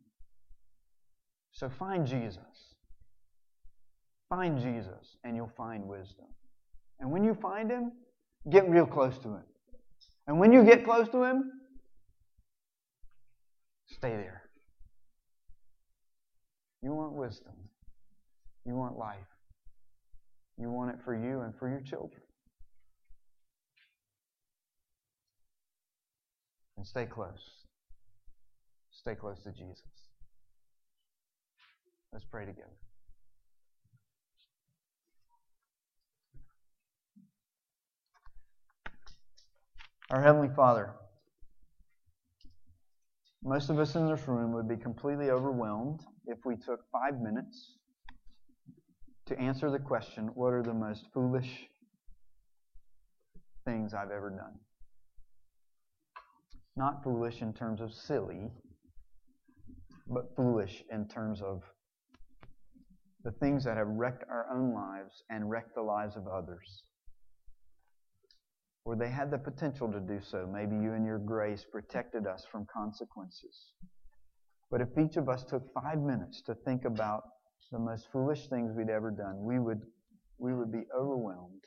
So 1.53 1.68
find 1.68 2.05
Jesus. 2.05 2.74
Find 4.28 4.59
Jesus, 4.59 5.16
and 5.22 5.37
you'll 5.37 5.53
find 5.57 5.87
wisdom. 5.87 6.26
And 6.99 7.12
when 7.12 7.22
you 7.22 7.32
find 7.41 7.70
Him, 7.70 7.93
get 8.51 8.68
real 8.68 8.87
close 8.87 9.18
to 9.18 9.28
Him. 9.28 9.45
And 10.26 10.41
when 10.41 10.53
you 10.53 10.64
get 10.64 10.84
close 10.84 11.09
to 11.11 11.22
Him, 11.22 11.53
stay 13.87 14.11
there. 14.11 14.43
You 16.82 16.93
want 16.93 17.12
wisdom. 17.12 17.55
You 18.64 18.74
want 18.74 18.99
life. 18.99 19.30
You 20.59 20.72
want 20.72 20.91
it 20.91 20.97
for 21.05 21.14
you 21.14 21.43
and 21.43 21.55
for 21.57 21.68
your 21.68 21.82
children. 21.82 22.26
And 26.87 26.89
stay 26.89 27.07
close. 27.07 27.64
Stay 28.93 29.16
close 29.16 29.43
to 29.43 29.51
Jesus. 29.51 29.82
Let's 32.12 32.24
pray 32.24 32.47
together. 32.47 32.68
Our 40.11 40.22
Heavenly 40.22 40.49
Father, 40.55 40.93
most 43.43 43.68
of 43.68 43.80
us 43.80 43.97
in 43.97 44.09
this 44.09 44.28
room 44.28 44.53
would 44.53 44.68
be 44.68 44.76
completely 44.76 45.30
overwhelmed 45.30 46.01
if 46.26 46.39
we 46.45 46.55
took 46.55 46.80
five 46.93 47.20
minutes 47.20 47.78
to 49.26 49.39
answer 49.41 49.70
the 49.70 49.80
question 49.80 50.30
what 50.34 50.53
are 50.53 50.62
the 50.62 50.74
most 50.74 51.07
foolish 51.12 51.66
things 53.64 53.93
I've 53.93 54.12
ever 54.12 54.30
done? 54.30 54.61
Not 56.77 57.03
foolish 57.03 57.41
in 57.41 57.55
terms 57.55 57.81
of 57.81 57.93
silly, 57.93 58.51
but 60.07 60.37
foolish 60.37 60.85
in 60.93 61.09
terms 61.09 61.41
of 61.41 61.62
the 63.24 63.33
things 63.33 63.64
that 63.64 63.77
have 63.77 63.89
wrecked 63.89 64.24
our 64.31 64.47
own 64.55 64.74
lives 64.74 65.24
and 65.31 65.51
wrecked 65.51 65.74
the 65.74 65.83
lives 65.83 66.16
of 66.16 66.29
others. 66.29 66.85
Or 68.85 68.95
they 68.95 69.09
had 69.09 69.31
the 69.31 69.39
potential 69.39 69.91
to 69.91 69.99
do 69.99 70.20
so. 70.20 70.47
Maybe 70.47 70.77
you, 70.77 70.93
and 70.93 71.05
your 71.05 71.18
grace, 71.18 71.64
protected 71.72 72.27
us 72.27 72.45
from 72.53 72.66
consequences. 72.72 73.72
But 74.70 74.81
if 74.81 74.89
each 74.99 75.16
of 75.16 75.29
us 75.29 75.45
took 75.45 75.62
five 75.72 75.99
minutes 75.99 76.43
to 76.43 76.55
think 76.55 76.85
about 76.85 77.24
the 77.72 77.79
most 77.79 78.07
foolish 78.12 78.49
things 78.49 78.72
we'd 78.77 78.91
ever 78.91 79.11
done, 79.11 79.43
we 79.43 79.59
would, 79.59 79.81
we 80.39 80.55
would 80.55 80.70
be 80.70 80.85
overwhelmed. 80.97 81.62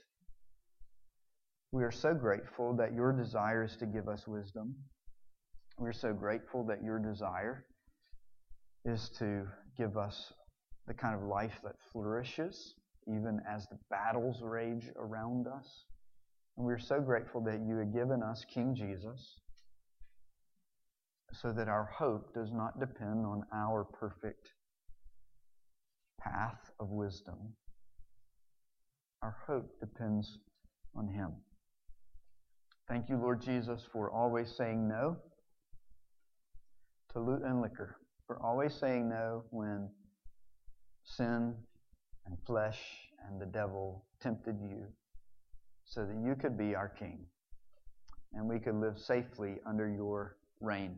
We 1.72 1.84
are 1.84 1.92
so 1.92 2.14
grateful 2.14 2.76
that 2.78 2.94
your 2.94 3.12
desire 3.12 3.64
is 3.64 3.76
to 3.78 3.86
give 3.86 4.08
us 4.08 4.28
wisdom. 4.28 4.76
We're 5.80 5.94
so 5.94 6.12
grateful 6.12 6.66
that 6.66 6.84
your 6.84 7.00
desire 7.00 7.64
is 8.84 9.10
to 9.20 9.48
give 9.78 9.96
us 9.96 10.34
the 10.88 10.94
kind 10.94 11.16
of 11.16 11.22
life 11.22 11.58
that 11.64 11.76
flourishes 11.94 12.76
even 13.08 13.40
as 13.50 13.66
the 13.68 13.78
battles 13.90 14.42
rage 14.44 14.88
around 14.98 15.48
us. 15.48 15.86
And 16.58 16.66
we're 16.66 16.80
so 16.80 17.00
grateful 17.00 17.42
that 17.46 17.62
you 17.66 17.78
have 17.78 17.94
given 17.94 18.22
us 18.22 18.46
King 18.54 18.76
Jesus 18.76 19.40
so 21.32 21.54
that 21.54 21.70
our 21.70 21.90
hope 21.98 22.34
does 22.34 22.52
not 22.52 22.82
depend 22.82 23.26
on 23.26 23.44
our 23.54 23.86
perfect 23.86 24.50
path 26.20 26.72
of 26.82 26.90
wisdom. 26.90 27.54
Our 29.24 29.38
hope 29.48 29.80
depends 29.80 30.40
on 30.94 31.08
Him. 31.08 31.32
Thank 32.90 33.08
you, 33.08 33.16
Lord 33.16 33.42
Jesus, 33.42 33.88
for 33.94 34.12
always 34.12 34.54
saying 34.58 34.86
no 34.86 35.18
to 37.14 37.20
loot 37.20 37.42
and 37.44 37.62
liquor, 37.62 37.98
for 38.28 38.42
always 38.42 38.74
saying 38.74 39.10
no 39.10 39.44
when 39.50 39.90
sin 41.04 41.56
and 42.26 42.38
flesh 42.46 42.80
and 43.28 43.42
the 43.42 43.46
devil 43.46 44.06
tempted 44.22 44.58
you 44.62 44.86
so 45.86 46.06
that 46.06 46.16
you 46.24 46.36
could 46.36 46.58
be 46.58 46.76
our 46.76 46.90
king 46.90 47.26
and 48.34 48.48
we 48.48 48.60
could 48.60 48.76
live 48.76 48.98
safely 48.98 49.56
under 49.66 49.90
your 49.90 50.38
reign. 50.62 50.96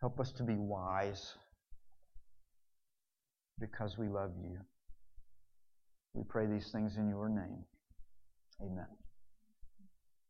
Help 0.00 0.20
us 0.20 0.32
to 0.32 0.42
be 0.42 0.54
wise 0.56 1.34
because 3.58 3.98
we 3.98 4.08
love 4.08 4.30
you. 4.42 4.58
We 6.14 6.22
pray 6.28 6.46
these 6.46 6.70
things 6.70 6.96
in 6.96 7.08
your 7.08 7.28
name. 7.28 7.64
Amen. 8.62 9.03